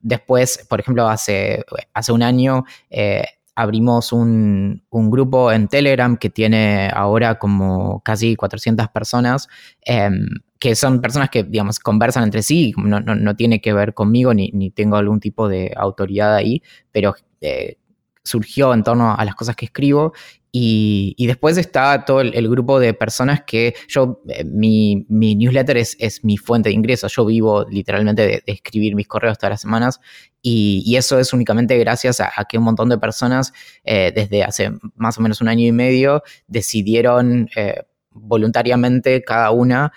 después, 0.00 0.66
por 0.68 0.80
ejemplo, 0.80 1.08
hace, 1.08 1.64
hace 1.94 2.12
un 2.12 2.22
año 2.22 2.64
eh, 2.90 3.24
abrimos 3.54 4.12
un, 4.12 4.84
un, 4.90 5.10
grupo 5.10 5.52
en 5.52 5.68
Telegram 5.68 6.16
que 6.16 6.28
tiene 6.28 6.90
ahora 6.92 7.38
como 7.38 8.02
casi 8.04 8.36
400 8.36 8.88
personas, 8.88 9.48
eh, 9.86 10.10
que 10.58 10.74
son 10.74 11.00
personas 11.00 11.30
que, 11.30 11.44
digamos, 11.44 11.78
conversan 11.78 12.24
entre 12.24 12.42
sí, 12.42 12.74
no, 12.76 13.00
no, 13.00 13.14
no 13.14 13.36
tiene 13.36 13.60
que 13.60 13.72
ver 13.72 13.94
conmigo 13.94 14.34
ni, 14.34 14.50
ni, 14.52 14.70
tengo 14.70 14.96
algún 14.96 15.20
tipo 15.20 15.48
de 15.48 15.72
autoridad 15.76 16.34
ahí, 16.34 16.62
pero... 16.92 17.14
Eh, 17.40 17.78
surgió 18.24 18.72
en 18.72 18.82
torno 18.82 19.14
a 19.14 19.24
las 19.24 19.34
cosas 19.34 19.54
que 19.54 19.66
escribo. 19.66 20.12
Y, 20.56 21.14
y 21.18 21.26
después 21.26 21.58
está 21.58 22.04
todo 22.04 22.20
el, 22.20 22.48
grupo 22.48 22.78
de 22.78 22.94
personas 22.94 23.42
que 23.42 23.74
yo, 23.88 24.22
eh, 24.28 24.44
mi, 24.44 25.04
mi, 25.08 25.34
newsletter 25.34 25.76
es, 25.76 25.96
es, 25.98 26.22
mi 26.24 26.36
fuente 26.36 26.68
de 26.68 26.76
ingresos, 26.76 27.12
yo 27.12 27.26
vivo 27.26 27.66
literalmente 27.68 28.22
de, 28.22 28.42
escribir 28.46 28.94
mis 28.94 29.08
correos 29.08 29.36
todas 29.36 29.50
las 29.50 29.60
semanas. 29.60 30.00
Y, 30.42 30.84
y 30.86 30.94
eso 30.94 31.18
es 31.18 31.32
únicamente 31.32 31.76
gracias 31.78 32.20
a, 32.20 32.30
que 32.48 32.58
un 32.58 32.64
montón 32.64 32.88
de 32.88 32.98
personas 32.98 33.52
eh, 33.82 34.12
desde 34.14 34.44
hace 34.44 34.70
más 34.94 35.18
o 35.18 35.22
menos 35.22 35.40
un 35.40 35.48
año 35.48 35.66
y 35.66 35.72
medio 35.72 36.22
decidieron... 36.46 37.48
Eh, 37.56 37.82
voluntariamente 38.16 39.24
cada 39.24 39.50
una 39.50 39.92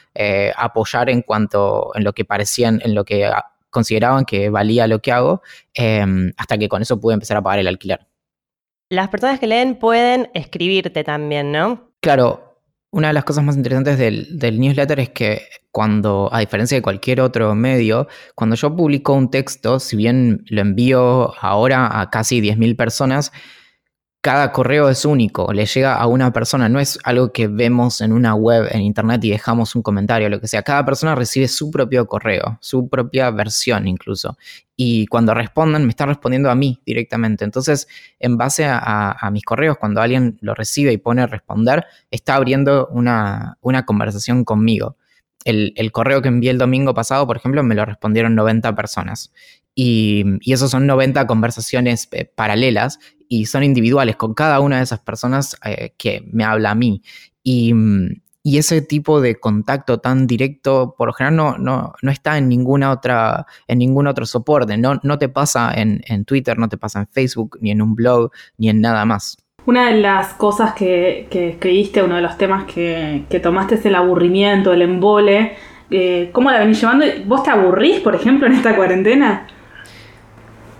apoyar 0.56 1.08
en 1.12 1.22
cuanto 1.22 1.92
en 1.94 2.04
lo 2.04 2.14
que 2.14 2.26
parecían 2.26 2.82
en 2.84 2.96
lo 2.96 3.06
que 3.06 3.30
consideraban 3.70 4.26
que 4.26 4.50
valía 4.50 4.88
lo 4.88 5.04
que 5.04 5.12
hago 5.12 5.44
hasta 6.36 6.58
que 6.58 6.68
con 6.68 6.82
eso 6.82 7.00
pude 7.00 7.14
empezar 7.14 7.38
a 7.38 7.44
pagar 7.44 7.60
el 7.60 7.68
alquiler 7.68 8.08
las 8.89 9.10
personas 9.10 9.39
que 9.39 9.48
leen 9.48 9.75
pueden 9.75 10.29
escribirte 10.34 11.03
también, 11.03 11.51
¿no? 11.51 11.91
Claro, 12.00 12.48
una 12.91 13.10
de 13.10 13.13
las 13.13 13.25
cosas 13.25 13.44
más 13.44 13.58
interesantes 13.58 13.98
del, 13.98 14.60
newsletter 14.60 15.00
es 15.00 15.10
que 15.10 15.41
cuando, 15.72 16.29
a 16.32 16.39
diferencia 16.39 16.77
de 16.77 16.82
cualquier 16.82 17.22
otro 17.22 17.53
medio, 17.53 18.08
cuando 18.34 18.56
yo 18.56 18.75
publico 18.75 19.13
un 19.13 19.29
texto, 19.29 19.79
si 19.79 19.96
bien 19.96 20.44
lo 20.48 20.62
envío 20.62 21.34
ahora 21.41 22.00
a 22.00 22.10
casi 22.10 22.41
10.000 22.41 22.75
personas, 22.75 23.32
cada 24.28 24.52
correo 24.52 24.90
es 24.90 25.06
único, 25.06 25.54
le 25.54 25.66
llega 25.66 25.96
a 25.96 26.06
una 26.06 26.34
persona, 26.34 26.68
no 26.68 26.82
es 26.82 27.00
algo 27.06 27.32
que 27.32 27.48
vemos 27.48 28.02
en 28.02 28.12
una 28.12 28.36
web, 28.36 28.68
en 28.70 28.82
internet 28.82 29.24
y 29.24 29.30
dejamos 29.30 29.74
un 29.74 29.82
comentario, 29.82 30.28
lo 30.28 30.42
que 30.42 30.50
sea. 30.50 30.64
Cada 30.64 30.84
persona 30.86 31.16
recibe 31.16 31.48
su 31.48 31.72
propio 31.72 32.08
correo, 32.08 32.58
su 32.60 32.90
propia 32.90 33.32
versión 33.32 33.88
incluso. 33.88 34.38
Y 34.76 35.08
cuando 35.08 35.34
respondan, 35.34 35.86
me 35.86 35.92
están 35.92 36.10
respondiendo 36.10 36.52
a 36.52 36.56
mí 36.56 36.82
directamente. 36.86 37.46
Entonces, 37.46 37.88
en 38.20 38.36
base 38.36 38.66
a, 38.68 39.30
mis 39.32 39.46
correos, 39.46 39.78
cuando 39.78 40.02
alguien 40.02 40.38
lo 40.42 40.54
recibe 40.54 40.92
y 40.92 40.98
pone 40.98 41.26
responder, 41.26 41.86
está 42.12 42.36
abriendo 42.36 42.90
una, 42.92 43.58
una 43.62 43.86
conversación 43.86 44.44
conmigo. 44.44 44.98
El, 45.46 45.72
el, 45.78 45.94
correo 45.94 46.22
que 46.22 46.28
envié 46.28 46.52
el 46.52 46.58
domingo 46.58 46.94
pasado, 46.94 47.26
por 47.26 47.38
ejemplo, 47.38 47.64
me 47.64 47.76
lo 47.76 47.86
respondieron 47.86 48.36
90 48.36 48.76
personas. 48.76 49.32
Y, 49.80 50.24
y 50.42 50.54
esos 50.54 50.72
son 50.72 50.88
90 50.88 51.28
conversaciones 51.28 52.08
eh, 52.12 52.26
paralelas 52.26 53.00
y 53.30 53.46
son 53.46 53.64
individuales 53.64 54.16
con 54.16 54.34
cada 54.34 54.60
una 54.60 54.78
de 54.78 54.84
esas 54.84 55.02
personas 55.02 55.56
eh, 55.64 55.94
que 56.00 56.28
me 56.32 56.44
habla 56.44 56.72
a 56.72 56.76
mí. 56.76 57.04
Y, 57.44 57.74
ese 58.44 58.82
tipo 58.82 59.22
de 59.22 59.36
contacto 59.36 60.00
tan 60.00 60.26
directo, 60.26 60.96
por 60.98 61.10
lo 61.10 61.14
general, 61.14 61.36
no, 61.36 61.58
no, 61.58 61.94
no 62.02 62.12
está 62.12 62.38
en 62.38 62.48
ninguna 62.48 62.92
otra, 62.92 63.46
en 63.68 63.78
ningún 63.78 64.08
otro 64.08 64.26
soporte. 64.26 64.78
No, 64.78 65.00
no 65.04 65.20
te 65.20 65.30
pasa 65.30 65.74
en, 65.76 66.02
en 66.08 66.26
Twitter, 66.26 66.58
no 66.58 66.70
te 66.70 66.78
pasa 66.78 67.02
en 67.02 67.08
Facebook, 67.08 67.60
ni 67.62 67.72
en 67.72 67.82
un 67.82 67.94
blog, 67.94 68.32
ni 68.58 68.70
en 68.70 68.82
nada 68.82 69.06
más. 69.06 69.38
Una 69.66 69.92
de 69.92 70.00
las 70.00 70.34
cosas 70.34 70.74
que, 70.74 71.28
que 71.30 71.50
escribiste, 71.50 72.02
uno 72.02 72.16
de 72.16 72.22
los 72.22 72.38
temas 72.38 72.64
que, 72.64 73.26
que, 73.30 73.40
tomaste 73.42 73.76
es 73.76 73.86
el 73.86 73.96
aburrimiento, 73.96 74.72
el 74.72 74.82
embole. 74.82 75.58
Eh, 75.92 76.30
¿Cómo 76.32 76.50
la 76.50 76.60
venís 76.60 76.80
llevando? 76.80 77.06
¿Vos 77.26 77.44
te 77.44 77.52
aburrís, 77.52 78.00
por 78.00 78.16
ejemplo, 78.16 78.48
en 78.48 78.54
esta 78.54 78.76
cuarentena? 78.76 79.46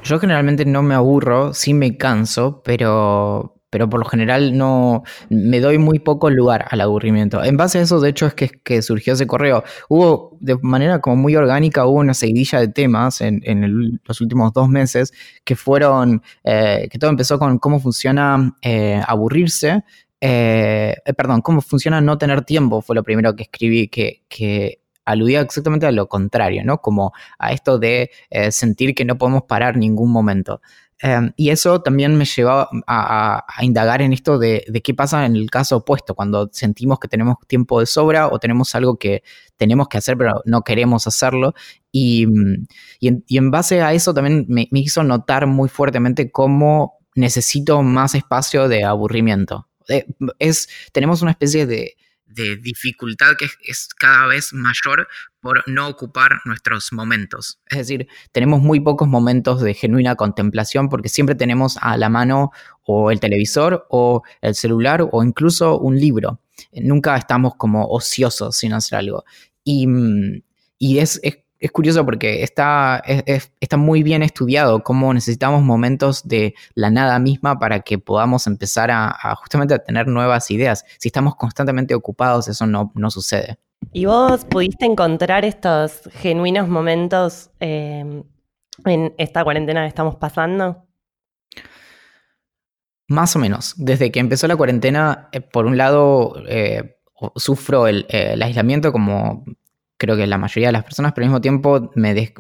Yo 0.07 0.19
generalmente 0.19 0.63
no 0.63 0.83
me 0.83 0.95
aburro, 0.95 1.53
sí 1.53 1.73
me 1.73 1.97
canso, 1.97 2.61
pero, 2.63 3.59
pero 3.69 3.89
por 3.89 3.99
lo 3.99 4.05
general 4.05 4.57
no 4.57 5.03
me 5.29 5.59
doy 5.59 5.79
muy 5.79 5.99
poco 5.99 6.29
lugar 6.29 6.65
al 6.69 6.79
aburrimiento. 6.79 7.43
En 7.43 7.57
base 7.57 7.79
a 7.79 7.81
eso, 7.81 7.99
de 7.99 8.11
hecho, 8.11 8.25
es 8.25 8.33
que, 8.33 8.47
que 8.47 8.81
surgió 8.81 9.13
ese 9.13 9.27
correo. 9.27 9.65
Hubo 9.89 10.37
de 10.39 10.57
manera 10.61 11.01
como 11.01 11.17
muy 11.17 11.35
orgánica, 11.35 11.85
hubo 11.85 11.99
una 11.99 12.13
seguidilla 12.13 12.61
de 12.61 12.69
temas 12.69 13.19
en, 13.19 13.41
en 13.43 13.99
los 14.05 14.21
últimos 14.21 14.53
dos 14.53 14.69
meses 14.69 15.11
que 15.43 15.57
fueron, 15.57 16.21
eh, 16.45 16.87
que 16.89 16.99
todo 16.99 17.09
empezó 17.09 17.37
con 17.37 17.59
cómo 17.59 17.81
funciona 17.81 18.55
eh, 18.61 19.01
aburrirse. 19.05 19.83
Eh, 20.21 20.95
perdón, 21.17 21.41
cómo 21.41 21.59
funciona 21.59 21.99
no 21.99 22.17
tener 22.17 22.45
tiempo, 22.45 22.81
fue 22.81 22.95
lo 22.95 23.03
primero 23.03 23.35
que 23.35 23.43
escribí, 23.43 23.89
que, 23.89 24.23
que 24.29 24.79
aludía 25.07 25.41
exactamente 25.41 25.85
a 25.85 25.91
lo 25.91 26.07
contrario, 26.07 26.63
¿no? 26.65 26.81
Como 26.81 27.13
a 27.39 27.53
esto 27.53 27.79
de 27.79 28.11
eh, 28.29 28.51
sentir 28.51 28.93
que 28.93 29.05
no 29.05 29.17
podemos 29.17 29.43
parar 29.43 29.77
ningún 29.77 30.11
momento. 30.11 30.61
Um, 31.03 31.31
y 31.35 31.51
eso 31.51 31.81
también 31.81 32.17
me 32.17 32.25
llevó 32.25 32.67
a, 32.87 33.46
indagar 33.61 34.01
en 34.01 34.13
esto 34.13 34.39
de, 34.39 34.65
qué 34.83 34.93
pasa 34.96 35.27
en 35.27 35.35
el 35.35 35.50
caso 35.51 35.77
opuesto, 35.77 36.15
cuando 36.15 36.50
sentimos 36.51 37.00
que 37.00 37.07
tenemos 37.07 37.37
tiempo 37.46 37.79
de 37.79 37.85
sobra 37.85 38.29
o 38.29 38.39
tenemos 38.39 38.74
algo 38.74 38.98
que 38.98 39.22
tenemos 39.57 39.89
que 39.89 40.00
hacer 40.00 40.17
pero 40.17 40.41
no 40.46 40.63
queremos 40.63 41.05
hacerlo. 41.05 41.53
Y, 41.91 42.25
y 43.00 43.37
en, 43.37 43.51
base 43.51 43.81
a 43.81 43.93
eso 43.93 44.13
también 44.13 44.46
me, 44.50 44.67
me, 44.72 44.79
hizo 44.79 45.03
notar 45.03 45.46
muy 45.46 45.70
fuertemente 45.70 46.31
cómo 46.31 46.98
necesito 47.15 47.83
más 47.83 48.15
espacio 48.15 48.67
de 48.67 48.83
aburrimiento. 48.83 49.67
Eh, 49.89 50.05
es, 50.39 50.67
tenemos 50.93 51.22
una 51.22 51.31
especie 51.31 51.65
de, 51.67 51.96
de 52.27 52.55
dificultad 52.57 53.35
que 53.37 53.48
es 53.63 53.87
cada 53.98 54.27
vez 54.27 54.53
mayor 54.53 55.07
por 55.40 55.63
no 55.68 55.87
ocupar 55.87 56.42
nuestros 56.46 56.92
momentos. 56.92 57.59
Es 57.70 57.79
decir, 57.79 58.07
tenemos 58.31 58.61
muy 58.61 58.79
pocos 58.79 59.07
momentos 59.07 59.61
de 59.61 59.74
genuina 59.74 60.16
contemplación 60.16 60.90
porque 60.90 61.09
siempre 61.09 61.35
tenemos 61.35 61.77
a 61.81 61.98
la 61.98 62.09
mano 62.09 62.51
o 62.83 63.11
el 63.11 63.20
televisor 63.20 63.85
o 63.90 64.24
el 64.42 64.55
celular 64.55 65.07
o 65.11 65.24
incluso 65.24 65.79
un 65.79 65.98
libro. 65.98 66.42
Nunca 66.74 67.16
estamos 67.16 67.55
como 67.55 67.85
ociosos 67.87 68.57
sin 68.57 68.74
hacer 68.74 69.00
algo. 69.00 69.24
Y, 69.63 69.87
y 70.77 71.00
es, 71.00 71.20
es 71.24 71.40
es 71.59 71.72
curioso 71.72 72.05
porque 72.05 72.43
está, 72.43 73.01
es, 73.05 73.51
está 73.59 73.77
muy 73.77 74.03
bien 74.03 74.24
estudiado 74.24 74.83
cómo 74.83 75.13
necesitamos 75.13 75.63
momentos 75.63 76.27
de 76.27 76.53
la 76.75 76.89
nada 76.89 77.20
misma 77.20 77.59
para 77.59 77.79
que 77.79 77.98
podamos 78.00 78.48
empezar 78.48 78.91
a, 78.91 79.07
a 79.09 79.35
justamente 79.35 79.74
a 79.74 79.79
tener 79.79 80.07
nuevas 80.07 80.51
ideas. 80.51 80.85
Si 81.00 81.09
estamos 81.09 81.35
constantemente 81.35 81.96
ocupados, 81.96 82.48
eso 82.48 82.67
no, 82.67 82.91
no 82.96 83.09
sucede. 83.11 83.57
¿Y 83.93 84.05
vos 84.05 84.46
pudiste 84.46 84.85
encontrar 84.85 85.46
estos 85.46 86.01
genuinos 86.13 86.67
momentos 86.67 87.51
eh, 87.59 88.24
en 88.85 89.13
esta 89.17 89.43
cuarentena 89.43 89.81
que 89.81 89.87
estamos 89.87 90.15
pasando? 90.15 90.83
Más 93.07 93.35
o 93.35 93.39
menos. 93.39 93.74
Desde 93.77 94.11
que 94.11 94.20
empezó 94.20 94.48
la 94.48 94.57
cuarentena, 94.57 95.29
eh, 95.31 95.41
por 95.41 95.65
un 95.65 95.77
lado, 95.77 96.35
eh, 96.48 96.98
sufro 97.35 97.87
el, 97.87 98.05
el 98.09 98.41
aislamiento 98.43 98.91
como 98.91 99.46
creo 99.98 100.16
que 100.16 100.27
la 100.27 100.38
mayoría 100.38 100.68
de 100.68 100.74
las 100.74 100.83
personas, 100.83 101.14
pero 101.14 101.25
al 101.25 101.29
mismo 101.29 101.42
tiempo 101.42 101.92
me, 101.96 102.33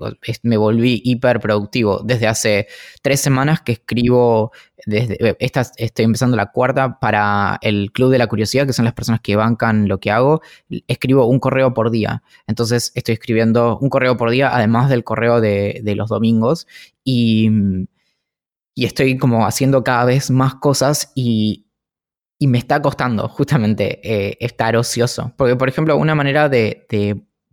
me 0.43 0.57
volví 0.57 1.01
hiperproductivo. 1.03 2.01
Desde 2.03 2.27
hace 2.27 2.67
tres 3.01 3.19
semanas 3.19 3.61
que 3.61 3.73
escribo, 3.73 4.51
desde 4.85 5.35
esta, 5.39 5.65
estoy 5.77 6.05
empezando 6.05 6.37
la 6.37 6.51
cuarta 6.51 6.99
para 6.99 7.57
el 7.61 7.91
Club 7.91 8.11
de 8.11 8.19
la 8.19 8.27
Curiosidad, 8.27 8.67
que 8.67 8.73
son 8.73 8.85
las 8.85 8.93
personas 8.93 9.21
que 9.21 9.35
bancan 9.35 9.87
lo 9.87 9.99
que 9.99 10.11
hago, 10.11 10.41
escribo 10.87 11.25
un 11.25 11.39
correo 11.39 11.73
por 11.73 11.89
día. 11.91 12.21
Entonces 12.45 12.91
estoy 12.95 13.13
escribiendo 13.13 13.79
un 13.79 13.89
correo 13.89 14.17
por 14.17 14.29
día, 14.29 14.55
además 14.55 14.89
del 14.89 15.03
correo 15.03 15.41
de, 15.41 15.81
de 15.83 15.95
los 15.95 16.09
domingos, 16.09 16.67
y, 17.03 17.49
y 18.75 18.85
estoy 18.85 19.17
como 19.17 19.45
haciendo 19.47 19.83
cada 19.83 20.05
vez 20.05 20.29
más 20.29 20.55
cosas 20.55 21.11
y, 21.15 21.65
y 22.39 22.45
me 22.45 22.59
está 22.59 22.81
costando 22.81 23.27
justamente 23.27 23.99
eh, 24.03 24.37
estar 24.39 24.75
ocioso. 24.75 25.33
Porque, 25.37 25.55
por 25.55 25.69
ejemplo, 25.69 25.97
una 25.97 26.13
manera 26.13 26.49
de 26.49 26.85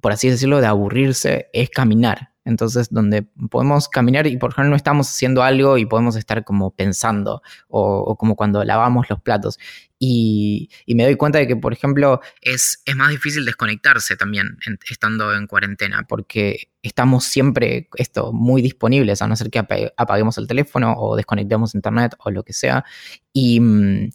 por 0.05 0.13
así 0.13 0.29
decirlo, 0.29 0.61
de 0.61 0.67
aburrirse 0.67 1.49
es 1.55 1.71
caminar. 1.71 2.35
Entonces, 2.45 2.89
donde 2.91 3.23
podemos 3.23 3.89
caminar 3.89 4.27
y 4.27 4.37
por 4.37 4.51
ejemplo 4.51 4.69
no 4.69 4.77
estamos 4.77 5.09
haciendo 5.09 5.43
algo 5.43 5.79
y 5.79 5.87
podemos 5.87 6.15
estar 6.17 6.45
como 6.45 6.73
pensando 6.73 7.41
o, 7.69 8.15
como 8.19 8.37
cuando 8.37 8.63
lavamos 8.65 9.09
los 9.09 9.23
platos. 9.23 9.59
Y, 9.99 10.69
me 10.89 11.05
doy 11.05 11.17
cuenta 11.17 11.39
de 11.39 11.47
que, 11.47 11.57
por 11.57 11.73
ejemplo, 11.73 12.21
es, 12.43 12.83
es 12.85 12.97
más 12.97 13.09
difícil 13.09 13.47
desconectarse 13.47 14.15
también 14.15 14.59
estando 14.91 15.35
en 15.35 15.47
cuarentena 15.47 16.05
porque 16.07 16.69
estamos 16.83 17.25
siempre 17.25 17.89
esto, 17.97 18.31
muy 18.31 18.61
disponibles, 18.61 19.23
a 19.23 19.27
no 19.27 19.37
ser 19.37 19.49
que 19.49 19.59
apaguemos 19.97 20.37
el 20.37 20.47
teléfono 20.47 20.93
o 20.99 21.17
desconectemos 21.17 21.75
internet 21.75 22.15
o 22.19 22.31
lo 22.31 22.43
que 22.43 22.53
sea. 22.53 22.85
Mm, 23.33 24.09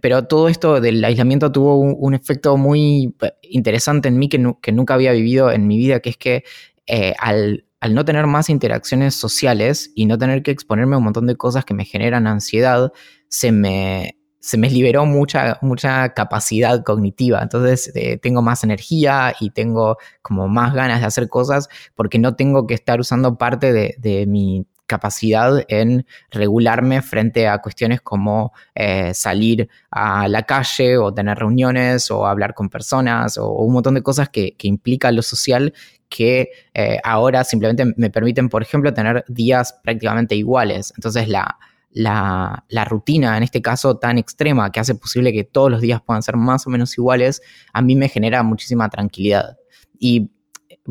pero, 0.00 0.26
todo 0.26 0.48
esto 0.48 0.80
del 0.80 1.04
aislamiento 1.04 1.52
tuvo 1.52 1.76
un, 1.76 2.14
efecto 2.14 2.56
muy 2.56 3.14
interesante 3.42 4.08
en 4.08 4.18
mí 4.18 4.28
que, 4.28 4.38
nu 4.38 4.60
que, 4.60 4.72
nunca 4.72 4.94
había 4.94 5.12
vivido 5.12 5.50
en 5.50 5.66
mi 5.66 5.78
vida, 5.78 6.00
que 6.00 6.10
es 6.10 6.16
que 6.16 6.44
eh, 6.86 7.14
al, 7.18 7.66
no 7.90 8.04
tener 8.04 8.26
más 8.26 8.50
interacciones 8.50 9.14
sociales 9.14 9.92
y 9.94 10.06
no 10.06 10.18
tener 10.18 10.42
que 10.42 10.50
exponerme 10.50 10.94
a 10.94 10.98
un 10.98 11.04
montón 11.04 11.26
de 11.26 11.36
cosas 11.36 11.64
que 11.64 11.74
me 11.74 11.84
generan 11.84 12.26
ansiedad, 12.26 12.92
se 13.28 13.52
me, 13.52 14.16
se 14.40 14.58
me 14.58 14.70
liberó 14.70 15.06
mucha, 15.06 15.58
mucha 15.62 16.14
capacidad 16.14 16.82
cognitiva. 16.84 17.40
Entonces 17.42 17.92
eh, 17.94 18.18
tengo 18.18 18.42
más 18.42 18.64
energía 18.64 19.34
y 19.40 19.50
tengo 19.50 19.98
como 20.22 20.48
más 20.48 20.74
ganas 20.74 21.00
de 21.00 21.06
hacer 21.06 21.28
cosas 21.28 21.68
porque 21.94 22.18
no 22.18 22.36
tengo 22.36 22.66
que 22.66 22.74
estar 22.74 23.00
usando 23.00 23.36
parte 23.38 23.72
de 23.72 24.26
mi 24.26 24.66
capacidad 24.90 25.64
en 25.68 26.04
regularme 26.32 27.00
frente 27.00 27.46
a 27.46 27.58
cuestiones 27.58 28.00
como 28.00 28.52
eh, 28.74 29.14
salir 29.14 29.68
a 29.88 30.26
la 30.26 30.42
calle 30.42 30.98
o 30.98 31.14
tener 31.14 31.38
reuniones 31.38 32.10
o 32.10 32.26
hablar 32.26 32.54
con 32.54 32.68
personas 32.68 33.38
o, 33.38 33.52
un 33.52 33.72
montón 33.72 33.94
de 33.94 34.02
cosas 34.02 34.28
que, 34.28 34.56
que 34.56 34.66
implica 34.66 35.12
lo 35.12 35.22
social 35.22 35.72
que 36.08 36.50
eh, 36.74 36.98
ahora 37.04 37.44
simplemente 37.44 37.84
me 37.96 38.10
permiten, 38.10 38.48
por 38.48 38.62
ejemplo, 38.62 38.92
tener 38.92 39.24
días 39.28 39.78
prácticamente 39.84 40.34
iguales. 40.34 40.92
Entonces 40.96 41.28
la, 41.28 41.56
la, 41.92 42.64
la, 42.68 42.84
rutina, 42.84 43.36
en 43.36 43.44
este 43.44 43.62
caso 43.62 43.96
tan 43.96 44.18
extrema, 44.18 44.72
que 44.72 44.80
hace 44.80 44.96
posible 44.96 45.32
que 45.32 45.44
todos 45.44 45.70
los 45.70 45.80
días 45.80 46.02
puedan 46.02 46.24
ser 46.24 46.36
más 46.36 46.66
o 46.66 46.70
menos 46.70 46.98
iguales, 46.98 47.42
a 47.72 47.80
mí 47.80 47.94
me 47.94 48.08
genera 48.08 48.42
muchísima 48.42 48.88
tranquilidad. 48.88 49.56
Y 50.00 50.32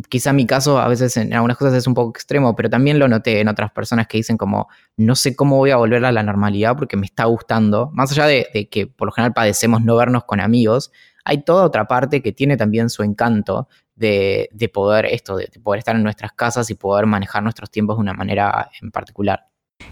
quizá 0.07 0.33
mi 0.33 0.45
caso 0.45 0.79
a 0.79 0.87
veces 0.87 1.17
en 1.17 1.33
algunas 1.33 1.57
cosas 1.57 1.73
es 1.73 1.87
un 1.87 1.93
poco 1.93 2.11
extremo, 2.11 2.55
pero 2.55 2.69
también 2.69 2.99
lo 2.99 3.07
noté 3.07 3.41
en 3.41 3.47
otras 3.47 3.71
personas 3.71 4.07
que 4.07 4.17
dicen 4.17 4.37
como, 4.37 4.67
no 4.97 5.15
sé 5.15 5.35
cómo 5.35 5.57
voy 5.57 5.71
a 5.71 5.77
volver 5.77 6.03
a 6.05 6.11
la 6.11 6.23
normalidad 6.23 6.77
porque 6.77 6.97
me 6.97 7.05
está 7.05 7.25
gustando, 7.25 7.89
más 7.93 8.11
allá 8.11 8.25
de, 8.25 8.69
que 8.71 8.87
por 8.87 9.07
lo 9.07 9.11
general 9.11 9.33
padecemos 9.33 9.83
no 9.83 9.95
vernos 9.95 10.25
con 10.25 10.39
amigos, 10.39 10.91
hay 11.25 11.43
toda 11.43 11.65
otra 11.65 11.87
parte 11.87 12.21
que 12.21 12.31
tiene 12.31 12.57
también 12.57 12.89
su 12.89 13.03
encanto 13.03 13.67
de, 13.95 14.49
poder 14.73 15.05
esto, 15.07 15.35
de, 15.35 15.49
poder 15.61 15.79
estar 15.79 15.95
en 15.95 16.03
nuestras 16.03 16.31
casas 16.31 16.69
y 16.69 16.75
poder 16.75 17.05
manejar 17.05 17.43
nuestros 17.43 17.69
tiempos 17.69 17.97
de 17.97 18.01
una 18.01 18.13
manera 18.13 18.69
en 18.81 18.91
particular. 18.91 19.45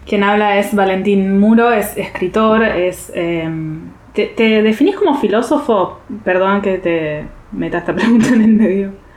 Quien 0.06 0.22
habla 0.22 0.58
es 0.58 0.74
Valentín 0.74 1.38
Muro, 1.38 1.72
es 1.72 1.96
escritor, 1.96 2.62
es... 2.62 3.10
Em, 3.14 3.92
¿te, 4.14 4.26
¿Te 4.26 4.62
definís 4.62 4.96
como 4.96 5.18
filósofo? 5.18 6.00
Perdón 6.24 6.62
que 6.62 6.78
te 6.78 7.28
meta 7.52 7.78
esta 7.78 7.94
pregunta 7.94 8.28
en 8.28 8.42
el 8.42 8.52
medio. 8.52 9.08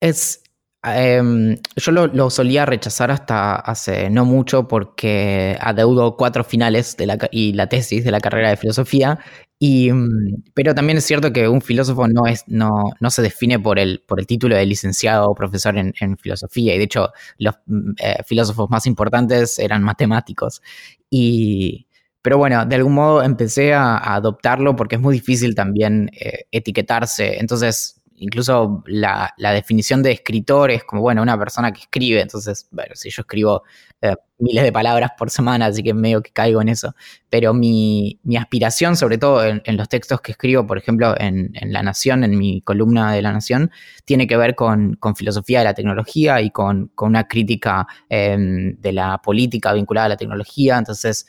Es. 0.00 0.39
Em, 0.82 1.58
yo 1.76 1.92
lo, 1.92 2.30
solía 2.30 2.64
rechazar 2.64 3.10
hasta 3.10 3.54
hace 3.56 4.08
no 4.08 4.24
mucho 4.24 4.66
porque 4.66 5.58
adeudo 5.60 6.16
cuatro 6.16 6.42
finales 6.42 6.96
y 7.30 7.52
la 7.52 7.68
tesis 7.68 8.02
de 8.02 8.10
la 8.10 8.20
carrera 8.20 8.48
de 8.48 8.56
filosofía. 8.56 9.18
Y, 9.58 9.92
mm, 9.92 10.42
pero 10.54 10.74
también 10.74 10.96
es 10.96 11.04
cierto 11.04 11.32
que 11.34 11.46
un 11.48 11.60
filósofo 11.60 12.08
no, 12.08 12.26
es, 12.26 12.44
no, 12.46 12.84
no 12.98 13.10
se 13.10 13.20
define 13.20 13.58
por 13.60 13.78
el, 13.78 14.02
por 14.06 14.20
el 14.20 14.26
título 14.26 14.56
de 14.56 14.64
licenciado 14.64 15.28
o 15.28 15.34
profesor 15.34 15.76
en, 15.76 16.16
filosofía. 16.16 16.74
Y 16.74 16.78
de 16.78 16.84
hecho, 16.84 17.10
los 17.38 17.56
mm, 17.66 17.90
eh, 17.98 18.16
filósofos 18.24 18.70
más 18.70 18.86
importantes 18.86 19.58
eran 19.58 19.82
matemáticos. 19.82 20.62
Y, 21.10 21.86
pero 22.22 22.38
bueno, 22.38 22.64
de 22.64 22.76
algún 22.76 22.94
modo 22.94 23.22
empecé 23.22 23.74
a, 23.74 23.98
adoptarlo 24.14 24.76
porque 24.76 24.96
es 24.96 25.00
muy 25.02 25.14
difícil 25.14 25.54
también 25.54 26.10
eh, 26.14 26.46
etiquetarse. 26.50 27.38
Entonces 27.38 27.99
incluso 28.20 28.84
la, 28.86 29.34
definición 29.38 30.02
de 30.02 30.12
escritor 30.12 30.70
es 30.70 30.84
como, 30.84 31.02
bueno, 31.02 31.22
una 31.22 31.38
persona 31.38 31.72
que 31.72 31.80
escribe, 31.80 32.20
entonces, 32.20 32.68
bueno, 32.70 32.94
si 32.94 33.10
yo 33.10 33.22
escribo 33.22 33.62
eh, 34.02 34.14
miles 34.38 34.62
de 34.62 34.72
palabras 34.72 35.12
por 35.16 35.30
semana, 35.30 35.66
así 35.66 35.82
que 35.82 35.94
medio 35.94 36.22
que 36.22 36.30
caigo 36.30 36.60
en 36.60 36.68
eso, 36.68 36.94
pero 37.30 37.54
mi, 37.54 38.20
aspiración, 38.38 38.96
sobre 38.96 39.16
todo 39.16 39.44
en, 39.44 39.76
los 39.76 39.88
textos 39.88 40.20
que 40.20 40.32
escribo, 40.32 40.66
por 40.66 40.76
ejemplo, 40.76 41.14
en, 41.18 41.50
La 41.72 41.82
Nación, 41.82 42.22
en 42.22 42.38
mi 42.38 42.60
columna 42.60 43.12
de 43.14 43.22
La 43.22 43.32
Nación, 43.32 43.70
tiene 44.04 44.26
que 44.26 44.36
ver 44.36 44.54
con, 44.54 44.98
filosofía 45.16 45.60
de 45.60 45.64
la 45.64 45.74
tecnología 45.74 46.42
y 46.42 46.50
con, 46.50 46.92
una 46.98 47.26
crítica 47.26 47.86
em, 48.10 48.76
de 48.80 48.92
la 48.92 49.18
política 49.22 49.72
vinculada 49.72 50.06
a 50.06 50.08
la 50.10 50.16
tecnología, 50.18 50.76
entonces, 50.76 51.26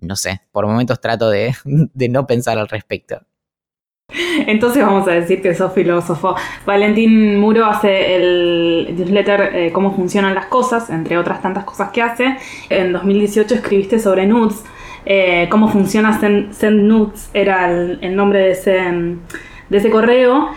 no 0.00 0.16
sé, 0.16 0.42
por 0.52 0.66
momentos 0.66 1.00
trato 1.00 1.30
de 1.30 1.54
no 2.10 2.26
pensar 2.26 2.58
al 2.58 2.68
respecto. 2.68 3.22
Entonces 4.46 4.84
vamos 4.84 5.06
a 5.08 5.12
decir 5.12 5.42
que 5.42 5.54
sos 5.54 5.72
filósofo. 5.72 6.34
Valentín 6.66 7.38
Muro 7.38 7.66
hace 7.66 8.16
el 8.16 8.94
newsletter 8.96 9.50
eh, 9.54 9.72
Cómo 9.72 9.94
funcionan 9.94 10.34
las 10.34 10.46
cosas, 10.46 10.90
entre 10.90 11.18
otras 11.18 11.40
tantas 11.42 11.64
cosas 11.64 11.90
que 11.90 12.02
hace. 12.02 12.36
En 12.68 12.92
2018 12.92 13.54
escribiste 13.54 13.98
sobre 13.98 14.26
nudes. 14.26 14.64
Eh, 15.06 15.48
cómo 15.50 15.68
funciona 15.68 16.18
Send, 16.20 16.82
Nudes 16.82 17.30
era 17.32 17.70
el, 17.70 18.14
nombre 18.14 18.40
de 18.40 18.50
ese, 18.50 19.90
correo. 19.90 20.50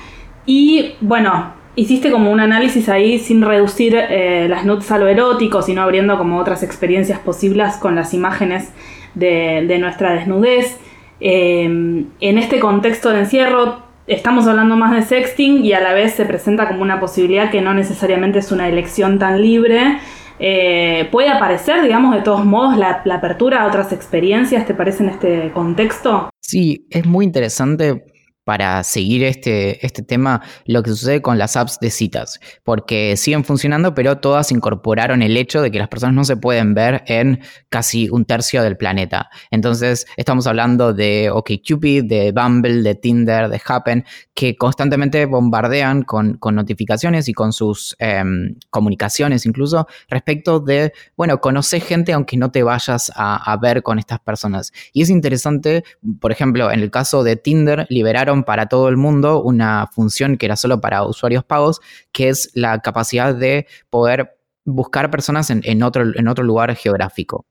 Y 0.46 0.96
bueno, 1.00 1.54
hiciste 1.76 2.12
como 2.12 2.32
un 2.32 2.40
análisis 2.40 2.90
ahí 2.90 3.20
sin 3.20 3.42
reducir 3.42 3.96
eh, 3.96 4.48
las 4.50 4.66
nudes 4.66 4.92
a 4.92 4.98
lo 4.98 5.08
erótico, 5.08 5.62
sino 5.62 5.82
abriendo 5.82 6.18
como 6.18 6.40
otras 6.40 6.64
experiencias 6.64 7.20
posibles 7.20 7.76
con 7.78 7.96
las 7.96 8.14
imágenes 8.14 8.72
de 9.16 9.78
nuestra 9.80 10.14
desnudez. 10.14 10.80
Em, 11.20 12.08
en 12.20 12.38
este 12.38 12.60
contexto 12.60 13.10
de 13.10 13.20
encierro 13.20 13.84
estamos 14.08 14.48
hablando 14.48 14.76
más 14.76 14.92
de 14.92 15.02
sexting 15.02 15.64
y 15.64 15.74
a 15.74 15.80
la 15.80 15.94
vez 15.94 16.14
se 16.14 16.26
presenta 16.26 16.68
como 16.68 16.82
una 16.82 17.00
posibilidad 17.00 17.50
que 17.50 17.62
no 17.62 17.74
necesariamente 17.74 18.40
es 18.40 18.52
una 18.52 18.68
elección 18.68 19.20
tan 19.20 19.42
libre. 19.42 20.00
Eh, 20.40 21.08
¿Puede 21.12 21.30
aparecer, 21.30 21.82
digamos, 21.84 22.14
de 22.16 22.22
todos 22.22 22.44
modos 22.44 22.78
la, 22.78 23.02
la 23.06 23.16
apertura 23.16 23.62
a 23.62 23.68
otras 23.68 23.94
experiencias, 23.94 24.66
te 24.66 24.74
parece, 24.74 25.04
en 25.04 25.10
este 25.10 25.52
contexto? 25.52 26.30
Sí, 26.42 26.86
es 26.90 27.06
muy 27.06 27.26
interesante 27.26 28.04
para 28.44 28.84
seguir 28.84 29.24
este, 29.24 29.86
este 29.86 30.04
tema 30.04 30.42
lo 30.66 30.84
que 30.84 30.90
sucede 30.90 31.22
con 31.22 31.38
las 31.38 31.56
apps 31.56 31.80
de 31.80 31.90
citas, 31.90 32.40
porque 32.64 33.16
siguen 33.18 33.44
funcionando, 33.44 33.94
pero 33.94 34.18
todas 34.18 34.52
incorporaron 34.52 35.22
el 35.22 35.38
hecho 35.38 35.62
de 35.62 35.72
que 35.72 35.80
las 35.80 35.88
personas 35.88 36.16
no 36.16 36.24
se 36.24 36.38
pueden 36.38 36.74
ver 36.74 37.04
en 37.08 37.42
casi 37.70 38.10
un 38.10 38.26
tercio 38.26 38.64
del 38.64 38.78
planeta. 38.78 39.30
Entonces, 39.52 40.06
estamos 40.18 40.48
hablando 40.48 40.94
de 40.94 41.30
OkCupid, 41.32 42.06
de 42.06 42.32
Bumble, 42.32 42.82
de 42.82 42.96
Tinder, 42.96 43.50
de 43.50 43.62
Happen, 43.66 44.06
que 44.34 44.56
constantemente 44.58 45.26
bombardean 45.26 46.04
con, 46.04 46.40
notificaciones 46.54 47.28
y 47.30 47.34
con 47.34 47.54
sus 47.54 47.96
em, 48.00 48.56
comunicaciones 48.70 49.46
incluso 49.46 49.88
respecto 50.08 50.60
de, 50.60 50.94
bueno, 51.16 51.40
conoce 51.40 51.80
gente 51.80 52.14
aunque 52.14 52.38
no 52.38 52.52
te 52.52 52.62
vayas 52.64 53.12
a 53.16 53.58
ver 53.62 53.82
con 53.82 54.00
estas 54.00 54.20
personas. 54.20 54.72
Y 54.92 55.02
es 55.02 55.10
interesante, 55.10 55.84
por 56.20 56.32
ejemplo, 56.32 56.72
en 56.72 56.80
el 56.80 56.92
caso 56.92 57.24
de 57.24 57.36
Tinder, 57.36 57.88
liberaron 57.90 58.33
para 58.42 58.66
todo 58.66 58.90
el 58.90 58.98
mundo 58.98 59.44
una 59.44 59.88
función 59.94 60.38
que 60.38 60.48
era 60.48 60.56
solo 60.56 60.82
para 60.82 61.04
usuarios 61.04 61.44
pagos, 61.44 61.80
que 62.12 62.30
es 62.30 62.50
la 62.56 62.80
capacidad 62.80 63.36
de 63.36 63.68
poder 63.92 64.40
buscar 64.66 65.12
personas 65.12 65.52
en, 65.52 65.84
otro, 65.84 66.04
en 66.16 66.28
otro 66.28 66.44
lugar 66.44 66.76
geográfico. 66.76 67.46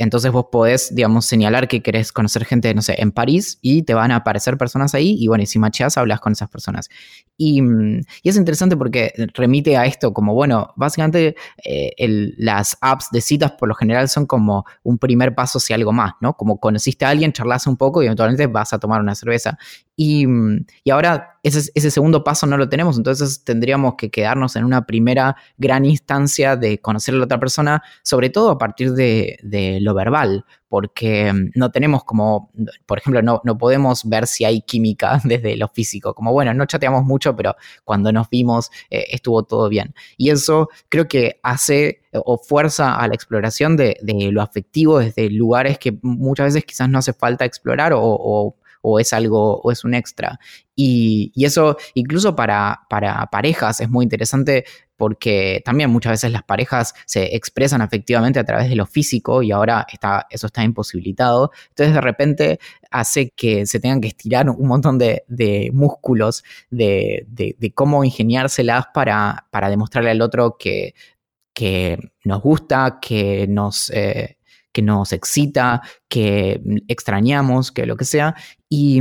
Entonces 0.00 0.30
vos 0.30 0.46
podés, 0.52 0.94
digamos, 0.94 1.26
señalar 1.26 1.66
que 1.66 1.82
querés 1.82 2.12
conocer 2.12 2.44
gente, 2.44 2.72
no 2.72 2.82
sé, 2.82 2.94
en 2.98 3.10
París 3.10 3.58
y 3.62 3.82
te 3.82 3.94
van 3.94 4.12
a 4.12 4.16
aparecer 4.16 4.56
personas 4.56 4.94
ahí 4.94 5.16
y 5.18 5.26
bueno, 5.26 5.42
y 5.42 5.46
si 5.46 5.58
macheas 5.58 5.98
hablas 5.98 6.20
con 6.20 6.32
esas 6.32 6.48
personas. 6.48 6.88
Y, 7.36 7.60
mm, 7.60 8.02
es 8.22 8.36
interesante 8.36 8.76
porque 8.76 9.12
remite 9.34 9.76
a 9.76 9.86
esto 9.86 10.12
como, 10.12 10.34
bueno, 10.34 10.72
básicamente 10.76 11.34
eh, 11.64 11.92
las 12.36 12.78
apps 12.80 13.08
de 13.10 13.20
citas 13.20 13.52
por 13.52 13.68
lo 13.68 13.74
general 13.74 14.08
son 14.08 14.26
como 14.26 14.64
un 14.84 14.98
primer 14.98 15.34
paso 15.34 15.58
hacia 15.58 15.74
algo 15.74 15.92
más, 15.92 16.12
¿no? 16.20 16.34
Como 16.34 16.60
conociste 16.60 17.04
a 17.04 17.08
alguien, 17.08 17.32
charlas 17.32 17.66
un 17.66 17.76
poco 17.76 18.00
y 18.00 18.06
eventualmente 18.06 18.46
vas 18.46 18.72
a 18.72 18.78
tomar 18.78 19.00
una 19.00 19.16
cerveza. 19.16 19.58
Y, 20.00 20.28
mm, 20.28 20.64
y 20.84 20.90
ahora 20.90 21.40
ese, 21.42 21.72
ese, 21.74 21.90
segundo 21.90 22.22
paso 22.22 22.46
no 22.46 22.56
lo 22.56 22.68
tenemos, 22.68 22.96
entonces 22.96 23.42
tendríamos 23.42 23.96
que 23.96 24.12
quedarnos 24.12 24.54
en 24.54 24.64
una 24.64 24.86
primera 24.86 25.34
gran 25.56 25.84
instancia 25.84 26.54
de 26.54 26.80
conocer 26.80 27.16
a 27.16 27.18
la 27.18 27.24
otra 27.24 27.40
persona, 27.40 27.82
sobre 28.04 28.30
todo 28.30 28.50
a 28.50 28.58
partir 28.58 28.92
de, 28.92 29.40
de 29.42 29.80
lo 29.80 29.94
verbal, 29.94 30.44
porque 30.68 31.32
mm, 31.32 31.50
no 31.56 31.72
tenemos 31.72 32.04
como, 32.04 32.52
por 32.86 32.98
ejemplo, 32.98 33.22
no, 33.22 33.40
no, 33.42 33.58
podemos 33.58 34.08
ver 34.08 34.28
si 34.28 34.44
hay 34.44 34.60
química 34.60 35.20
desde 35.24 35.56
lo 35.56 35.66
físico, 35.66 36.14
como 36.14 36.32
bueno, 36.32 36.54
no 36.54 36.64
chateamos 36.66 37.02
mucho, 37.04 37.34
pero 37.34 37.56
cuando 37.82 38.12
nos 38.12 38.30
vimos 38.30 38.70
eh, 38.90 39.04
estuvo 39.10 39.42
todo 39.42 39.68
bien. 39.68 39.96
Y 40.16 40.30
eso 40.30 40.68
creo 40.88 41.08
que 41.08 41.40
hace 41.42 42.02
o 42.12 42.38
fuerza 42.38 42.94
a 42.94 43.08
la 43.08 43.14
exploración 43.14 43.76
de, 43.76 43.96
de, 44.00 44.30
lo 44.30 44.42
afectivo 44.42 45.00
desde 45.00 45.28
lugares 45.28 45.78
que 45.78 45.98
muchas 46.02 46.46
veces 46.46 46.64
quizás 46.64 46.88
no 46.88 46.98
hace 46.98 47.12
falta 47.12 47.44
explorar 47.44 47.92
o 47.92 48.00
o 48.00 48.56
es 48.98 49.12
algo, 49.12 49.60
o 49.60 49.72
es 49.72 49.84
un 49.84 49.94
extra. 49.94 50.38
Y, 50.74 51.32
eso 51.44 51.76
incluso 51.94 52.36
para, 52.36 52.80
para 52.88 53.26
parejas 53.30 53.80
es 53.80 53.88
muy 53.90 54.04
interesante 54.04 54.64
porque 54.98 55.62
también 55.64 55.90
muchas 55.90 56.12
veces 56.12 56.32
las 56.32 56.42
parejas 56.42 56.92
se 57.06 57.36
expresan 57.36 57.80
afectivamente 57.80 58.40
a 58.40 58.44
través 58.44 58.68
de 58.68 58.74
lo 58.74 58.84
físico 58.84 59.42
y 59.42 59.52
ahora 59.52 59.86
está, 59.90 60.26
eso 60.28 60.48
está 60.48 60.64
imposibilitado. 60.64 61.52
Entonces 61.70 61.94
de 61.94 62.00
repente 62.00 62.60
hace 62.90 63.30
que 63.30 63.64
se 63.64 63.80
tengan 63.80 64.00
que 64.00 64.08
estirar 64.08 64.50
un 64.50 64.66
montón 64.66 64.98
de, 64.98 65.24
músculos 65.72 66.44
de, 66.70 67.26
cómo 67.74 68.04
ingeniárselas 68.04 68.86
para, 68.92 69.46
para 69.50 69.70
demostrarle 69.70 70.10
al 70.10 70.20
otro 70.20 70.56
que, 70.58 70.94
que 71.54 71.98
nos 72.24 72.42
gusta, 72.42 72.98
que 73.00 73.46
nos... 73.48 73.90
Eh, 73.90 74.37
que 74.78 74.82
nos 74.82 75.12
excita, 75.12 75.82
que 76.08 76.60
extrañamos, 76.86 77.72
que 77.72 77.84
lo 77.84 77.96
que 77.96 78.04
sea. 78.04 78.36
Y, 78.68 79.00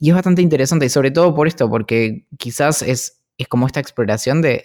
es 0.00 0.14
bastante 0.14 0.40
interesante, 0.40 0.86
y 0.86 0.88
sobre 0.88 1.10
todo 1.10 1.34
por 1.34 1.48
esto, 1.48 1.68
porque 1.68 2.26
quizás 2.38 2.80
es, 2.80 3.20
es 3.36 3.48
como 3.48 3.66
esta 3.66 3.80
exploración 3.80 4.40
de, 4.40 4.62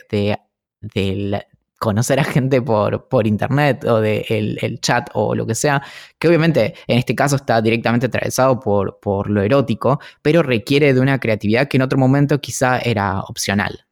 conocer 1.79 2.19
a 2.19 2.23
gente 2.23 2.61
por, 2.61 3.07
por 3.07 3.25
internet 3.25 3.83
o 3.85 4.01
de 4.01 4.23
el, 4.29 4.79
chat 4.81 5.09
o 5.15 5.33
lo 5.33 5.47
que 5.47 5.55
sea, 5.55 5.81
que 6.19 6.27
obviamente 6.27 6.75
en 6.85 6.99
este 6.99 7.15
caso 7.15 7.37
está 7.37 7.59
directamente 7.59 8.05
atravesado 8.05 8.59
por, 8.59 8.99
por 8.99 9.31
lo 9.31 9.41
erótico, 9.41 9.99
pero 10.21 10.43
requiere 10.43 10.93
de 10.93 10.99
una 10.99 11.19
creatividad 11.19 11.67
que 11.67 11.77
en 11.77 11.81
otro 11.81 11.97
momento 11.97 12.39
quizá 12.39 12.77
era 12.77 13.21
opcional. 13.21 13.87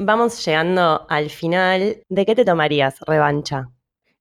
Vamos 0.00 0.44
llegando 0.44 1.06
al 1.08 1.30
final. 1.30 2.02
¿De 2.08 2.26
qué 2.26 2.34
te 2.34 2.44
tomarías 2.44 2.98
revancha? 3.06 3.70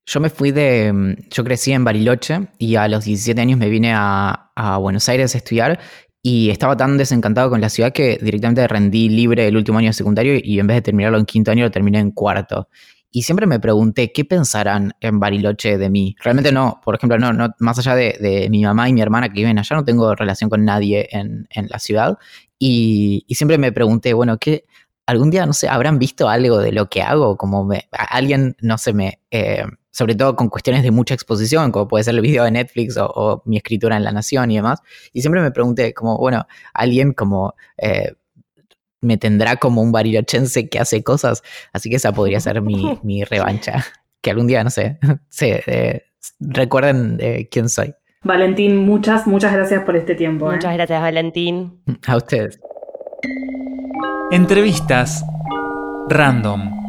Yo 0.08 0.22
me 0.22 0.30
fui 0.30 0.52
de. 0.52 0.92
Mm, 0.94 1.16
yo 1.30 1.44
crecí 1.44 1.74
en 1.74 1.84
Bariloche 1.84 2.48
y 2.58 2.76
a 2.76 2.88
los 2.88 3.04
17 3.04 3.40
años 3.40 3.60
me 3.60 3.70
vine 3.70 3.92
a, 3.94 4.44
Buenos 4.80 5.08
Aires 5.10 5.36
a 5.36 5.38
estudiar 5.38 5.80
y 6.24 6.50
estaba 6.50 6.76
tan 6.76 6.98
desencantado 6.98 7.50
con 7.50 7.62
la 7.62 7.70
ciudad 7.70 7.94
que 7.94 8.18
directamente 8.20 8.68
rendí 8.68 9.08
libre 9.08 9.48
el 9.48 9.56
último 9.56 9.78
año 9.78 9.90
de 9.90 9.94
secundario 9.94 10.40
y 10.42 10.60
en 10.60 10.66
vez 10.66 10.78
de 10.78 10.82
terminarlo 10.82 11.20
en 11.20 11.26
quinto 11.26 11.52
año 11.52 11.66
lo 11.66 11.72
terminé 11.72 12.00
en 12.00 12.10
cuarto. 12.12 12.70
y 13.12 13.22
siempre 13.24 13.46
me 13.48 13.60
pregunté 13.60 14.12
qué 14.12 14.26
pensarán 14.26 14.94
en 15.00 15.20
Bariloche 15.20 15.78
de 15.78 15.90
mí. 15.90 16.16
Realmente 16.24 16.52
no, 16.52 16.82
por 16.84 16.96
ejemplo, 16.96 17.20
no, 17.20 17.34
no 17.34 17.50
más 17.60 17.78
allá 17.80 17.96
de, 17.96 18.18
de 18.20 18.50
mi 18.50 18.64
mamá 18.64 18.90
y 18.90 18.94
mi 18.94 19.02
hermana 19.02 19.30
que 19.30 19.36
viven 19.36 19.60
allá, 19.60 19.76
no 19.76 19.84
tengo 19.84 20.16
relación 20.16 20.50
con 20.50 20.66
nadie 20.66 21.08
en, 21.12 21.48
en 21.52 21.68
la 21.70 21.80
ciudad. 21.80 22.18
Y, 22.60 23.26
y, 23.28 23.36
siempre 23.36 23.58
me 23.58 23.72
pregunté, 23.72 24.14
bueno, 24.14 24.38
¿qué, 24.40 24.66
algún 25.08 25.32
día, 25.32 25.46
no 25.46 25.54
sé, 25.54 25.68
habrán 25.68 25.98
visto 25.98 26.30
algo 26.30 26.60
de 26.60 26.72
lo 26.72 26.90
que 26.90 27.02
hago? 27.02 27.38
Como 27.38 27.66
me, 27.66 27.90
alguien, 27.92 28.56
no 28.62 28.78
sé, 28.78 28.94
me... 28.94 29.22
Eh, 29.32 29.64
sobre 29.90 30.14
todo 30.14 30.36
con 30.36 30.50
cuestiones 30.50 30.84
de 30.84 30.92
mucha 30.92 31.16
exposición, 31.16 31.72
como 31.72 31.88
puede 31.88 32.04
ser 32.04 32.14
el 32.14 32.22
video 32.22 32.44
de 32.44 32.52
Netflix 32.52 32.98
o, 32.98 33.08
o, 33.08 33.42
mi 33.46 33.58
escritura 33.58 33.98
en 33.98 34.04
La 34.04 34.12
Nación 34.12 34.52
y 34.52 34.58
demás. 34.58 34.80
Y 35.12 35.22
siempre 35.22 35.42
me 35.42 35.50
pregunté, 35.50 35.96
como, 35.96 36.20
bueno, 36.20 36.46
alguien 36.76 37.14
como 37.14 37.56
eh, 37.80 38.14
me 39.02 39.18
tendrá 39.18 39.56
como 39.56 39.82
un 39.82 39.92
barilochense 39.92 40.70
que 40.70 40.80
hace 40.80 41.04
cosas, 41.04 41.44
así 41.74 41.90
que 41.90 41.96
esa 41.96 42.12
podría 42.12 42.40
ser 42.40 42.62
mi, 42.62 43.00
mi 43.04 43.24
revancha. 43.24 43.86
Que 44.22 44.32
algún 44.32 44.48
día, 44.48 44.64
no 44.64 44.70
sé, 44.70 45.00
se, 45.30 45.64
eh, 45.66 46.04
recuerden 46.40 47.18
eh, 47.20 47.48
quién 47.50 47.70
soy. 47.70 47.94
Valentín, 48.24 48.78
muchas, 48.78 49.28
muchas 49.28 49.54
gracias 49.54 49.84
por 49.84 49.96
este 49.96 50.16
tiempo. 50.16 50.52
Muchas 50.52 50.74
¿eh? 50.74 50.78
gracias, 50.78 51.02
Valentín. 51.02 51.82
A 52.08 52.18
ustedes. 52.18 52.60
Entrevistas 54.32 55.24
random. 56.08 56.87